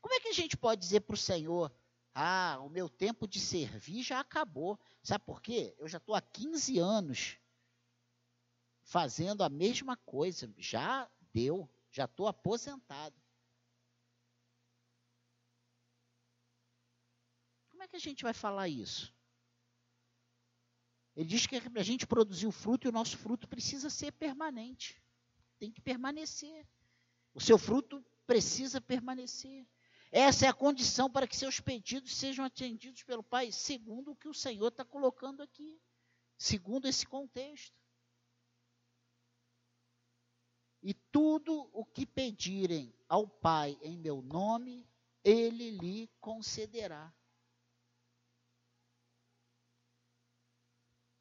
Como 0.00 0.14
é 0.14 0.20
que 0.20 0.28
a 0.28 0.32
gente 0.32 0.56
pode 0.56 0.80
dizer 0.80 1.00
para 1.00 1.14
o 1.14 1.18
Senhor: 1.18 1.72
ah, 2.14 2.58
o 2.62 2.68
meu 2.70 2.88
tempo 2.88 3.28
de 3.28 3.38
servir 3.38 4.02
já 4.02 4.20
acabou? 4.20 4.78
Sabe 5.02 5.24
por 5.24 5.42
quê? 5.42 5.74
Eu 5.78 5.86
já 5.86 5.98
estou 5.98 6.14
há 6.14 6.20
15 6.22 6.78
anos 6.78 7.38
fazendo 8.82 9.44
a 9.44 9.50
mesma 9.50 9.96
coisa, 9.98 10.50
já 10.56 11.10
deu, 11.32 11.68
já 11.90 12.06
estou 12.06 12.26
aposentado. 12.26 13.14
Como 17.70 17.82
é 17.82 17.88
que 17.88 17.96
a 17.96 18.00
gente 18.00 18.22
vai 18.22 18.32
falar 18.32 18.68
isso? 18.68 19.14
Ele 21.14 21.28
diz 21.28 21.46
que 21.46 21.56
é 21.56 21.62
a 21.74 21.82
gente 21.82 22.06
produzir 22.06 22.46
o 22.46 22.52
fruto 22.52 22.86
e 22.86 22.88
o 22.88 22.92
nosso 22.92 23.18
fruto 23.18 23.46
precisa 23.46 23.90
ser 23.90 24.12
permanente. 24.12 25.02
Tem 25.58 25.70
que 25.70 25.80
permanecer. 25.80 26.66
O 27.34 27.40
seu 27.40 27.58
fruto 27.58 28.04
precisa 28.26 28.80
permanecer. 28.80 29.66
Essa 30.10 30.46
é 30.46 30.48
a 30.48 30.54
condição 30.54 31.10
para 31.10 31.26
que 31.26 31.36
seus 31.36 31.60
pedidos 31.60 32.16
sejam 32.16 32.44
atendidos 32.44 33.02
pelo 33.02 33.22
Pai, 33.22 33.52
segundo 33.52 34.12
o 34.12 34.16
que 34.16 34.28
o 34.28 34.34
Senhor 34.34 34.68
está 34.68 34.84
colocando 34.84 35.42
aqui, 35.42 35.80
segundo 36.36 36.88
esse 36.88 37.06
contexto. 37.06 37.76
E 40.82 40.94
tudo 40.94 41.68
o 41.72 41.84
que 41.84 42.06
pedirem 42.06 42.94
ao 43.08 43.28
Pai 43.28 43.78
em 43.82 43.98
meu 43.98 44.22
nome, 44.22 44.88
Ele 45.22 45.70
lhe 45.70 46.08
concederá. 46.20 47.12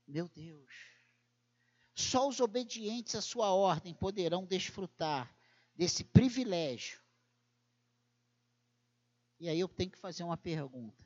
Meu 0.07 0.29
Deus. 0.29 0.96
Só 1.97 2.29
os 2.29 2.39
obedientes 2.39 3.15
à 3.15 3.21
sua 3.23 3.51
ordem 3.51 3.91
poderão 3.91 4.45
desfrutar 4.45 5.35
desse 5.73 6.03
privilégio. 6.03 7.01
E 9.39 9.49
aí 9.49 9.59
eu 9.59 9.67
tenho 9.67 9.89
que 9.89 9.97
fazer 9.97 10.23
uma 10.23 10.37
pergunta. 10.37 11.03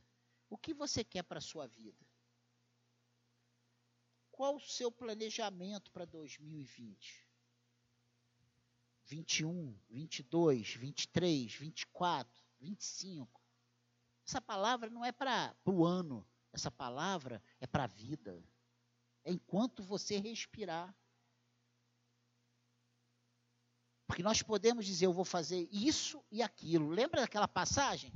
O 0.49 0.57
que 0.57 0.73
você 0.73 1.01
quer 1.01 1.23
para 1.23 1.37
a 1.37 1.41
sua 1.41 1.65
vida? 1.65 2.05
Qual 4.33 4.57
o 4.57 4.59
seu 4.59 4.91
planejamento 4.91 5.89
para 5.91 6.03
2020? 6.03 7.25
21, 9.05 9.73
22, 9.87 10.73
23, 10.73 11.53
24, 11.53 12.43
25. 12.59 13.41
Essa 14.27 14.41
palavra 14.41 14.89
não 14.89 15.05
é 15.05 15.13
para 15.13 15.55
o 15.65 15.85
ano, 15.85 16.27
essa 16.51 16.69
palavra 16.69 17.41
é 17.61 17.65
para 17.65 17.85
a 17.85 17.87
vida 17.87 18.43
enquanto 19.25 19.83
você 19.83 20.17
respirar. 20.17 20.95
Porque 24.07 24.23
nós 24.23 24.41
podemos 24.41 24.85
dizer, 24.85 25.05
eu 25.05 25.13
vou 25.13 25.23
fazer 25.23 25.69
isso 25.71 26.23
e 26.29 26.43
aquilo. 26.43 26.89
Lembra 26.89 27.21
daquela 27.21 27.47
passagem? 27.47 28.11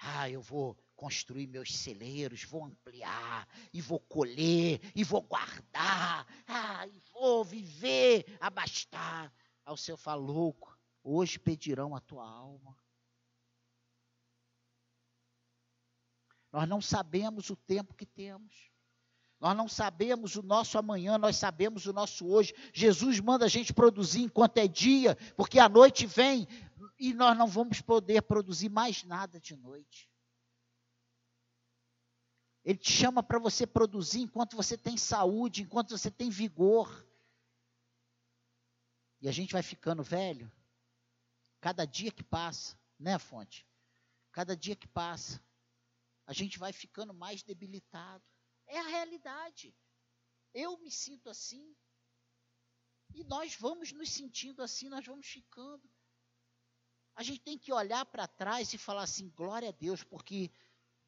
Ah, 0.00 0.28
eu 0.28 0.42
vou 0.42 0.76
construir 0.94 1.46
meus 1.46 1.74
celeiros, 1.74 2.44
vou 2.44 2.64
ampliar, 2.64 3.48
e 3.72 3.80
vou 3.80 4.00
colher, 4.00 4.80
e 4.94 5.04
vou 5.04 5.22
guardar, 5.22 6.26
ah, 6.46 6.86
e 6.86 6.98
vou 7.12 7.44
viver, 7.44 8.36
abastar. 8.40 9.32
Ao 9.64 9.76
Senhor 9.76 9.96
fala, 9.96 10.20
louco, 10.20 10.78
hoje 11.02 11.38
pedirão 11.38 11.94
a 11.94 12.00
tua 12.00 12.28
alma. 12.28 12.76
Nós 16.52 16.68
não 16.68 16.80
sabemos 16.80 17.50
o 17.50 17.56
tempo 17.56 17.94
que 17.94 18.06
temos. 18.06 18.70
Nós 19.40 19.56
não 19.56 19.68
sabemos 19.68 20.34
o 20.34 20.42
nosso 20.42 20.78
amanhã, 20.78 21.16
nós 21.16 21.36
sabemos 21.36 21.86
o 21.86 21.92
nosso 21.92 22.26
hoje. 22.26 22.52
Jesus 22.72 23.20
manda 23.20 23.44
a 23.44 23.48
gente 23.48 23.72
produzir 23.72 24.22
enquanto 24.22 24.58
é 24.58 24.66
dia, 24.66 25.14
porque 25.36 25.58
a 25.58 25.68
noite 25.68 26.06
vem 26.06 26.46
e 26.98 27.14
nós 27.14 27.36
não 27.38 27.46
vamos 27.46 27.80
poder 27.80 28.22
produzir 28.22 28.68
mais 28.68 29.04
nada 29.04 29.38
de 29.38 29.54
noite. 29.56 30.10
Ele 32.64 32.76
te 32.76 32.92
chama 32.92 33.22
para 33.22 33.38
você 33.38 33.66
produzir 33.66 34.20
enquanto 34.20 34.56
você 34.56 34.76
tem 34.76 34.96
saúde, 34.96 35.62
enquanto 35.62 35.96
você 35.96 36.10
tem 36.10 36.28
vigor. 36.28 37.06
E 39.20 39.28
a 39.28 39.32
gente 39.32 39.52
vai 39.52 39.62
ficando 39.62 40.02
velho, 40.02 40.50
cada 41.60 41.84
dia 41.84 42.10
que 42.10 42.22
passa, 42.22 42.78
né, 42.98 43.18
Fonte? 43.18 43.66
Cada 44.32 44.56
dia 44.56 44.76
que 44.76 44.86
passa, 44.86 45.42
a 46.26 46.32
gente 46.32 46.58
vai 46.58 46.72
ficando 46.72 47.14
mais 47.14 47.42
debilitado. 47.42 48.24
É 48.68 48.78
a 48.78 48.86
realidade. 48.86 49.74
Eu 50.54 50.78
me 50.78 50.90
sinto 50.90 51.28
assim. 51.28 51.74
E 53.14 53.24
nós 53.24 53.56
vamos 53.56 53.90
nos 53.92 54.10
sentindo 54.10 54.62
assim, 54.62 54.88
nós 54.88 55.04
vamos 55.04 55.26
ficando. 55.26 55.82
A 57.16 57.22
gente 57.22 57.40
tem 57.40 57.58
que 57.58 57.72
olhar 57.72 58.04
para 58.06 58.28
trás 58.28 58.72
e 58.72 58.78
falar 58.78 59.02
assim: 59.02 59.30
glória 59.30 59.70
a 59.70 59.72
Deus, 59.72 60.04
porque 60.04 60.50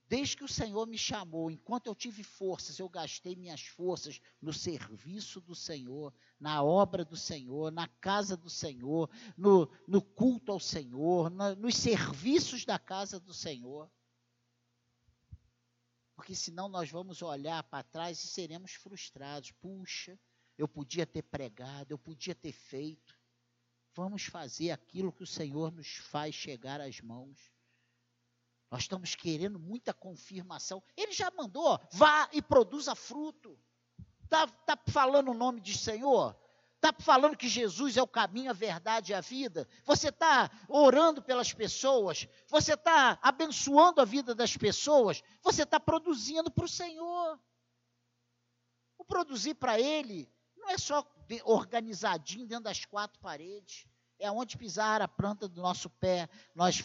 desde 0.09 0.37
que 0.37 0.43
o 0.45 0.49
Senhor 0.49 0.87
me 0.87 0.99
chamou, 0.99 1.51
enquanto 1.51 1.87
eu 1.87 1.95
tive 1.95 2.25
forças, 2.25 2.79
eu 2.79 2.89
gastei 2.89 3.37
minhas 3.37 3.61
forças 3.61 4.21
no 4.41 4.53
serviço 4.53 5.41
do 5.41 5.55
Senhor, 5.55 6.13
na 6.41 6.65
obra 6.65 7.05
do 7.05 7.17
Senhor, 7.17 7.71
na 7.71 7.87
casa 7.87 8.37
do 8.37 8.51
Senhor, 8.51 9.09
no, 9.37 9.71
no 9.87 10.03
culto 10.03 10.51
ao 10.51 10.59
Senhor, 10.59 11.31
na, 11.31 11.55
nos 11.55 11.77
serviços 11.77 12.65
da 12.65 12.79
casa 12.79 13.21
do 13.21 13.33
Senhor 13.33 13.89
porque 16.21 16.37
senão 16.37 16.69
nós 16.69 16.91
vamos 16.91 17.23
olhar 17.23 17.63
para 17.63 17.83
trás 17.83 18.23
e 18.23 18.27
seremos 18.27 18.75
frustrados. 18.75 19.53
Puxa, 19.53 20.21
eu 20.59 20.69
podia 20.69 21.07
ter 21.07 21.23
pregado, 21.23 21.93
eu 21.93 21.99
podia 21.99 22.35
ter 22.35 22.53
feito. 22.53 23.19
Vamos 23.95 24.27
fazer 24.27 24.71
aquilo 24.71 25.15
que 25.15 25.23
o 25.23 25.27
Senhor 25.27 25.73
nos 25.73 25.97
faz 25.97 26.35
chegar 26.35 26.79
às 26.79 27.01
mãos. 27.01 27.51
Nós 28.71 28.83
estamos 28.83 29.15
querendo 29.15 29.59
muita 29.59 29.95
confirmação. 29.95 30.83
Ele 30.95 31.13
já 31.13 31.31
mandou, 31.31 31.81
vá 31.91 32.29
e 32.35 32.43
produza 32.43 32.95
fruto. 32.95 33.59
Está 34.23 34.47
tá 34.47 34.79
falando 34.89 35.31
o 35.31 35.35
nome 35.35 35.59
de 35.59 35.75
Senhor? 35.75 36.39
Está 36.83 36.95
falando 36.99 37.37
que 37.37 37.47
Jesus 37.47 37.99
é 37.99 38.03
o 38.03 38.09
caminho, 38.09 38.49
a 38.49 38.55
verdade 38.55 39.13
e 39.13 39.15
a 39.15 39.21
vida? 39.21 39.69
Você 39.85 40.09
está 40.09 40.51
orando 40.67 41.21
pelas 41.21 41.53
pessoas? 41.53 42.27
Você 42.49 42.73
está 42.73 43.19
abençoando 43.21 44.01
a 44.01 44.05
vida 44.07 44.35
das 44.35 44.57
pessoas? 44.57 45.23
Você 45.43 45.65
está 45.65 45.79
produzindo 45.79 46.51
para 46.51 46.65
o 46.65 46.69
Senhor? 46.69 47.39
O 48.97 49.05
produzir 49.05 49.57
para 49.57 49.79
Ele 49.79 50.27
não 50.57 50.71
é 50.71 50.79
só 50.79 51.07
organizadinho 51.45 52.47
dentro 52.47 52.65
das 52.65 52.87
quatro 52.87 53.21
paredes. 53.21 53.87
É 54.19 54.31
onde 54.31 54.57
pisar 54.57 55.03
a 55.03 55.09
planta 55.09 55.47
do 55.47 55.61
nosso 55.61 55.91
pé, 55.91 56.31
nós 56.55 56.83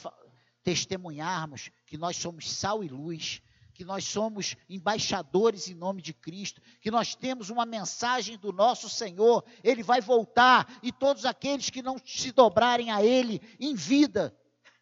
testemunharmos 0.62 1.72
que 1.86 1.98
nós 1.98 2.18
somos 2.18 2.52
sal 2.52 2.84
e 2.84 2.90
luz, 2.90 3.42
que 3.76 3.84
nós 3.84 4.06
somos 4.06 4.56
embaixadores 4.70 5.68
em 5.68 5.76
nome 5.76 6.02
de 6.02 6.14
Cristo, 6.14 6.62
que 6.80 6.90
nós 6.90 7.14
temos 7.14 7.50
uma 7.50 7.66
mensagem 7.66 8.38
do 8.38 8.54
nosso 8.54 8.90
Senhor, 8.90 9.44
Ele 9.62 9.84
vai 9.84 10.00
voltar 10.00 10.80
e 10.82 10.94
todos 10.94 11.26
aqueles 11.26 11.70
que 11.70 11.82
não 11.82 11.98
se 11.98 12.32
dobrarem 12.32 12.90
a 12.90 13.04
Ele 13.04 13.42
em 13.60 13.76
vida, 13.76 14.34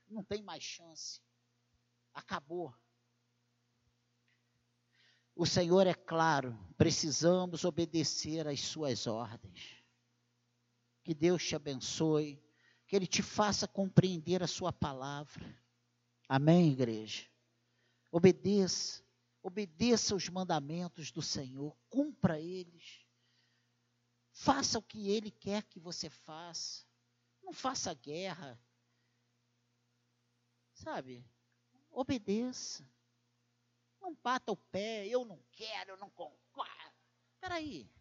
não 0.08 0.24
tem 0.24 0.44
mais 0.44 0.64
chance. 0.64 1.20
Acabou. 2.14 2.72
O 5.36 5.48
Senhor 5.48 5.88
é 5.88 5.96
claro, 5.96 6.56
precisamos 6.78 7.66
obedecer 7.66 8.48
às 8.48 8.62
Suas 8.62 9.08
ordens. 9.08 9.84
Que 11.04 11.16
Deus 11.16 11.44
te 11.44 11.56
abençoe, 11.56 12.40
que 12.86 12.96
Ele 12.96 13.08
te 13.08 13.24
faça 13.24 13.68
compreender 13.68 14.44
a 14.44 14.48
Sua 14.48 14.72
palavra. 14.72 15.44
Amém, 16.30 16.72
igreja? 16.72 17.33
Obedeça, 18.16 19.04
obedeça 19.42 20.14
os 20.14 20.30
mandamentos 20.30 21.12
do 21.12 21.20
Senhor, 21.20 21.76
cumpra 21.90 22.40
eles. 22.40 23.04
Faça 24.32 24.78
o 24.78 24.84
que 24.84 25.10
Ele 25.10 25.32
quer 25.32 25.64
que 25.64 25.80
você 25.80 26.12
faça. 26.12 26.86
Não 27.42 27.52
faça 27.52 27.92
guerra. 27.96 28.62
Sabe? 30.76 31.26
Obedeça. 31.90 32.88
Não 34.00 34.14
bata 34.14 34.52
o 34.52 34.58
pé, 34.58 35.08
eu 35.08 35.26
não 35.26 35.44
quero, 35.52 35.94
eu 35.94 35.98
não 35.98 36.12
concordo. 36.12 36.94
Espera 37.34 37.56
aí. 37.56 37.92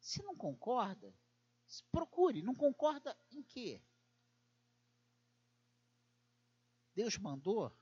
Se 0.00 0.20
não 0.24 0.36
concorda, 0.36 1.14
procure. 1.92 2.42
Não 2.42 2.56
concorda 2.56 3.16
em 3.30 3.40
quê? 3.40 3.80
Deus 6.98 7.16
mandou, 7.16 7.72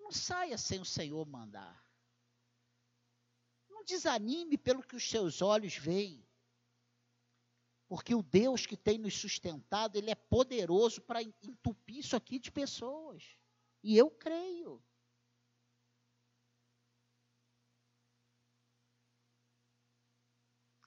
não 0.00 0.10
saia 0.10 0.58
sem 0.58 0.80
o 0.80 0.84
Senhor 0.84 1.24
mandar. 1.24 1.88
Não 3.70 3.84
desanime 3.84 4.58
pelo 4.58 4.82
que 4.82 4.96
os 4.96 5.08
seus 5.08 5.40
olhos 5.40 5.76
veem. 5.76 6.26
Porque 7.86 8.12
o 8.12 8.24
Deus 8.24 8.66
que 8.66 8.76
tem 8.76 8.98
nos 8.98 9.14
sustentado, 9.14 9.94
ele 9.94 10.10
é 10.10 10.16
poderoso 10.16 11.00
para 11.00 11.22
entupir 11.22 11.98
isso 11.98 12.16
aqui 12.16 12.40
de 12.40 12.50
pessoas. 12.50 13.38
E 13.84 13.96
eu 13.96 14.10
creio. 14.10 14.82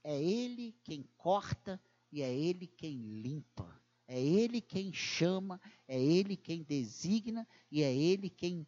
É 0.03 0.21
Ele 0.21 0.73
quem 0.83 1.03
corta 1.15 1.81
e 2.11 2.21
é 2.21 2.29
Ele 2.29 2.67
quem 2.67 2.97
limpa. 3.21 3.86
É 4.07 4.19
Ele 4.21 4.61
quem 4.61 4.93
chama, 4.93 5.59
é 5.85 6.01
Ele 6.01 6.37
quem 6.37 6.63
designa 6.63 7.45
e 7.69 7.83
é 7.83 7.93
Ele 7.93 8.29
quem 8.29 8.65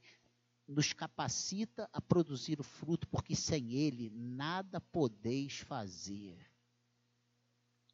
nos 0.67 0.91
capacita 0.91 1.89
a 1.93 2.01
produzir 2.01 2.59
o 2.59 2.63
fruto, 2.63 3.07
porque 3.07 3.35
sem 3.35 3.73
Ele 3.73 4.09
nada 4.09 4.81
podeis 4.81 5.59
fazer. 5.59 6.37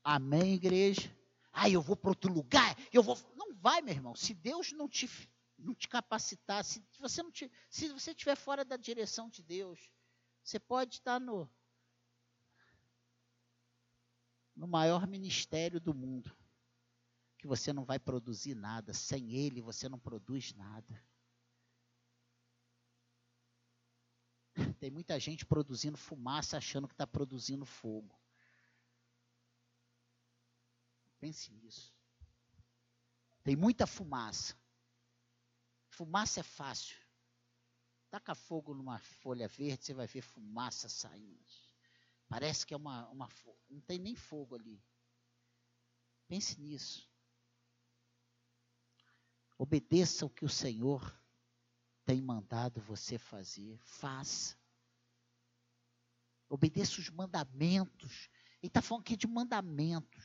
Amém, 0.04 0.56
igreja? 0.56 1.16
Ah, 1.54 1.70
eu 1.70 1.82
vou 1.82 1.96
para 1.96 2.10
outro 2.10 2.34
lugar, 2.34 2.76
eu 2.92 3.04
vou. 3.04 3.16
Não 3.36 3.54
vai, 3.54 3.82
meu 3.82 3.94
irmão. 3.94 4.16
Se 4.16 4.34
Deus 4.34 4.72
não 4.72 4.90
te, 4.90 5.08
não 5.58 5.76
te 5.76 5.88
capacitar, 5.88 6.66
se 6.66 6.84
você 7.00 7.22
não 7.22 7.32
te, 7.32 7.50
se 7.70 7.90
você 7.90 8.12
estiver 8.12 8.36
fora 8.36 8.66
da 8.66 8.76
direção 8.76 9.30
de 9.30 9.44
Deus, 9.44 9.92
você 10.44 10.60
pode 10.60 10.96
estar 10.96 11.20
no 11.20 11.48
no 14.56 14.68
maior 14.68 15.06
ministério 15.06 15.82
do 15.82 15.94
mundo 15.94 16.34
que 17.46 17.48
você 17.48 17.72
não 17.72 17.86
vai 17.86 18.00
produzir 18.00 18.56
nada. 18.56 18.92
Sem 18.92 19.36
Ele 19.36 19.62
você 19.62 19.88
não 19.88 20.00
produz 20.00 20.52
nada. 20.54 21.06
Tem 24.80 24.90
muita 24.90 25.20
gente 25.20 25.46
produzindo 25.46 25.96
fumaça 25.96 26.58
achando 26.58 26.88
que 26.88 26.96
está 26.96 27.06
produzindo 27.06 27.64
fogo. 27.64 28.20
Pense 31.20 31.52
nisso. 31.54 31.94
Tem 33.44 33.56
muita 33.56 33.86
fumaça. 33.86 34.58
Fumaça 35.90 36.40
é 36.40 36.44
fácil. 36.44 36.98
Taca 38.10 38.34
fogo 38.34 38.74
numa 38.74 38.98
folha 38.98 39.48
verde, 39.48 39.86
você 39.86 39.94
vai 39.94 40.08
ver 40.08 40.22
fumaça 40.22 40.90
saindo. 40.90 41.46
Parece 42.28 42.66
que 42.66 42.74
é 42.74 42.78
uma, 42.78 43.08
uma. 43.10 43.30
Não 43.70 43.82
tem 43.82 44.00
nem 44.00 44.16
fogo 44.16 44.56
ali. 44.56 44.84
Pense 46.28 46.60
nisso. 46.60 47.08
Obedeça 49.58 50.26
o 50.26 50.30
que 50.30 50.44
o 50.44 50.50
Senhor 50.50 51.18
tem 52.06 52.22
mandado 52.22 52.82
você 52.82 53.18
fazer. 53.18 53.80
Faça. 53.84 54.58
Obedeça 56.50 57.00
os 57.00 57.10
mandamentos. 57.10 58.30
Ele 58.62 58.70
está 58.70 58.82
falando 58.82 59.02
aqui 59.02 59.16
de 59.16 59.28
mandamentos. 59.28 60.24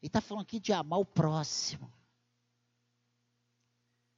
Ele 0.00 0.06
está 0.06 0.20
falando 0.20 0.42
aqui 0.42 0.60
de 0.60 0.72
amar 0.72 1.00
o 1.00 1.04
próximo. 1.04 1.92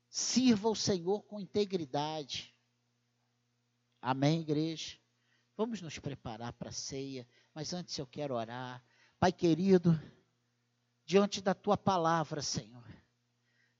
Sirva 0.08 0.68
o 0.68 0.76
Senhor 0.76 1.22
com 1.22 1.40
integridade. 1.40 2.54
Amém, 4.02 4.40
igreja? 4.40 4.98
Vamos 5.56 5.80
nos 5.82 5.98
preparar 5.98 6.52
para 6.54 6.70
a 6.70 6.72
ceia, 6.72 7.28
mas 7.54 7.72
antes 7.72 7.96
eu 7.98 8.06
quero 8.06 8.34
orar. 8.34 8.82
Pai 9.18 9.30
querido, 9.30 9.92
diante 11.04 11.40
da 11.42 11.54
tua 11.54 11.76
palavra, 11.76 12.40
Senhor, 12.40 12.79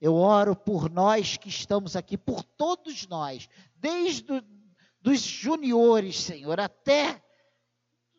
eu 0.01 0.15
oro 0.15 0.55
por 0.55 0.89
nós 0.89 1.37
que 1.37 1.47
estamos 1.47 1.95
aqui, 1.95 2.17
por 2.17 2.43
todos 2.43 3.07
nós, 3.07 3.47
desde 3.75 4.33
os 4.33 4.43
dos 5.01 5.21
juniores, 5.21 6.21
Senhor, 6.21 6.59
até 6.59 7.23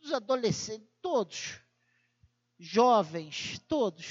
os 0.03 0.13
adolescentes, 0.13 0.89
todos, 1.01 1.61
jovens, 2.59 3.59
todos. 3.69 4.07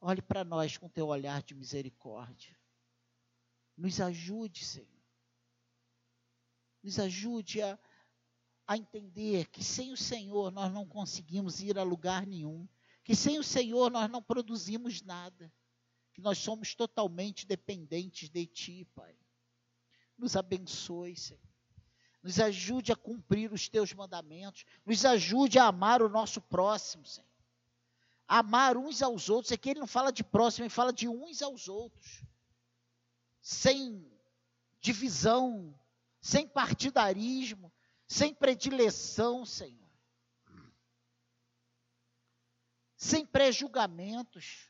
Olhe 0.00 0.22
para 0.22 0.44
nós 0.44 0.78
com 0.78 0.88
teu 0.88 1.08
olhar 1.08 1.42
de 1.42 1.54
misericórdia. 1.54 2.56
Nos 3.76 4.00
ajude, 4.00 4.64
Senhor. 4.64 4.88
Nos 6.82 6.98
ajude 6.98 7.60
a, 7.60 7.78
a 8.66 8.76
entender 8.78 9.46
que 9.48 9.62
sem 9.62 9.92
o 9.92 9.96
Senhor 9.96 10.50
nós 10.50 10.72
não 10.72 10.86
conseguimos 10.86 11.60
ir 11.60 11.78
a 11.78 11.82
lugar 11.82 12.26
nenhum. 12.26 12.66
Que 13.08 13.16
sem 13.16 13.38
o 13.38 13.42
Senhor 13.42 13.90
nós 13.90 14.10
não 14.10 14.22
produzimos 14.22 15.00
nada. 15.00 15.50
Que 16.12 16.20
nós 16.20 16.36
somos 16.36 16.74
totalmente 16.74 17.46
dependentes 17.46 18.28
de 18.28 18.44
Ti, 18.44 18.86
Pai. 18.94 19.16
Nos 20.18 20.36
abençoe, 20.36 21.16
Senhor. 21.16 21.40
Nos 22.22 22.38
ajude 22.38 22.92
a 22.92 22.96
cumprir 22.96 23.50
os 23.50 23.66
Teus 23.66 23.94
mandamentos. 23.94 24.66
Nos 24.84 25.06
ajude 25.06 25.58
a 25.58 25.68
amar 25.68 26.02
o 26.02 26.08
nosso 26.10 26.38
próximo, 26.38 27.06
Senhor. 27.06 27.26
Amar 28.26 28.76
uns 28.76 29.00
aos 29.00 29.30
outros. 29.30 29.52
É 29.52 29.56
que 29.56 29.70
ele 29.70 29.80
não 29.80 29.86
fala 29.86 30.12
de 30.12 30.22
próximo, 30.22 30.64
ele 30.64 30.68
fala 30.68 30.92
de 30.92 31.08
uns 31.08 31.40
aos 31.40 31.66
outros. 31.66 32.22
Sem 33.40 34.06
divisão, 34.82 35.74
sem 36.20 36.46
partidarismo, 36.46 37.72
sem 38.06 38.34
predileção, 38.34 39.46
Senhor. 39.46 39.87
Sem 42.98 43.24
pré-julgamentos. 43.24 44.68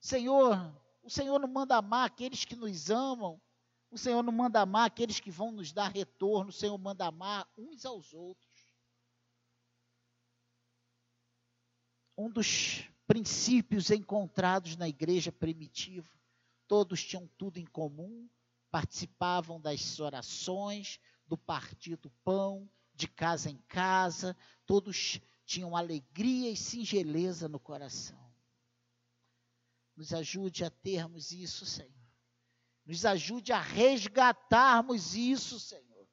Senhor, 0.00 0.58
o 1.04 1.08
Senhor 1.08 1.38
não 1.38 1.46
manda 1.46 1.76
amar 1.76 2.08
aqueles 2.08 2.44
que 2.44 2.56
nos 2.56 2.90
amam. 2.90 3.40
O 3.92 3.96
Senhor 3.96 4.24
não 4.24 4.32
manda 4.32 4.60
amar 4.60 4.88
aqueles 4.88 5.20
que 5.20 5.30
vão 5.30 5.52
nos 5.52 5.72
dar 5.72 5.92
retorno. 5.92 6.50
O 6.50 6.52
Senhor 6.52 6.76
manda 6.78 7.06
amar 7.06 7.48
uns 7.56 7.86
aos 7.86 8.12
outros. 8.12 8.74
Um 12.18 12.28
dos 12.28 12.82
princípios 13.06 13.88
encontrados 13.88 14.76
na 14.76 14.88
igreja 14.88 15.30
primitiva. 15.30 16.10
Todos 16.66 17.04
tinham 17.04 17.28
tudo 17.38 17.58
em 17.58 17.66
comum, 17.66 18.28
participavam 18.68 19.60
das 19.60 20.00
orações, 20.00 20.98
do 21.24 21.38
partir 21.38 21.96
do 21.96 22.10
pão, 22.24 22.68
de 22.94 23.08
casa 23.08 23.50
em 23.50 23.56
casa, 23.68 24.36
todos 24.66 25.20
tinham 25.44 25.76
alegria 25.76 26.50
e 26.50 26.56
singeleza 26.56 27.48
no 27.48 27.58
coração. 27.58 28.20
Nos 29.96 30.12
ajude 30.12 30.64
a 30.64 30.70
termos 30.70 31.32
isso, 31.32 31.66
Senhor. 31.66 31.92
Nos 32.84 33.04
ajude 33.04 33.52
a 33.52 33.60
resgatarmos 33.60 35.14
isso, 35.14 35.60
Senhor. 35.60 36.08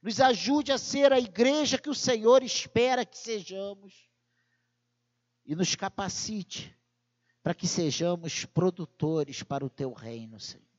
Nos 0.00 0.20
ajude 0.20 0.72
a 0.72 0.78
ser 0.78 1.12
a 1.12 1.18
igreja 1.18 1.78
que 1.78 1.90
o 1.90 1.94
Senhor 1.94 2.42
espera 2.42 3.04
que 3.04 3.18
sejamos. 3.18 4.08
E 5.44 5.54
nos 5.54 5.74
capacite 5.74 6.76
para 7.42 7.54
que 7.54 7.66
sejamos 7.66 8.44
produtores 8.44 9.42
para 9.42 9.64
o 9.64 9.70
teu 9.70 9.92
reino, 9.92 10.40
Senhor 10.40 10.73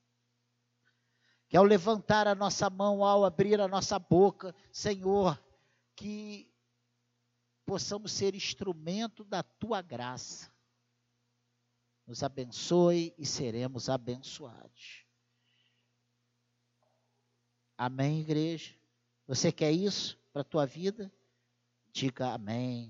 que 1.47 1.57
ao 1.57 1.63
levantar 1.63 2.27
a 2.27 2.35
nossa 2.35 2.69
mão, 2.69 3.03
ao 3.03 3.23
abrir 3.23 3.61
a 3.61 3.67
nossa 3.67 3.99
boca, 3.99 4.53
Senhor, 4.71 5.41
que 5.95 6.51
possamos 7.65 8.11
ser 8.11 8.35
instrumento 8.35 9.23
da 9.23 9.41
tua 9.43 9.81
graça. 9.81 10.51
Nos 12.05 12.21
abençoe 12.21 13.13
e 13.17 13.25
seremos 13.25 13.89
abençoados. 13.89 15.05
Amém, 17.77 18.21
igreja? 18.21 18.75
Você 19.27 19.51
quer 19.51 19.71
isso 19.71 20.17
para 20.31 20.41
a 20.41 20.45
tua 20.45 20.65
vida? 20.65 21.11
Diga 21.91 22.33
amém. 22.33 22.83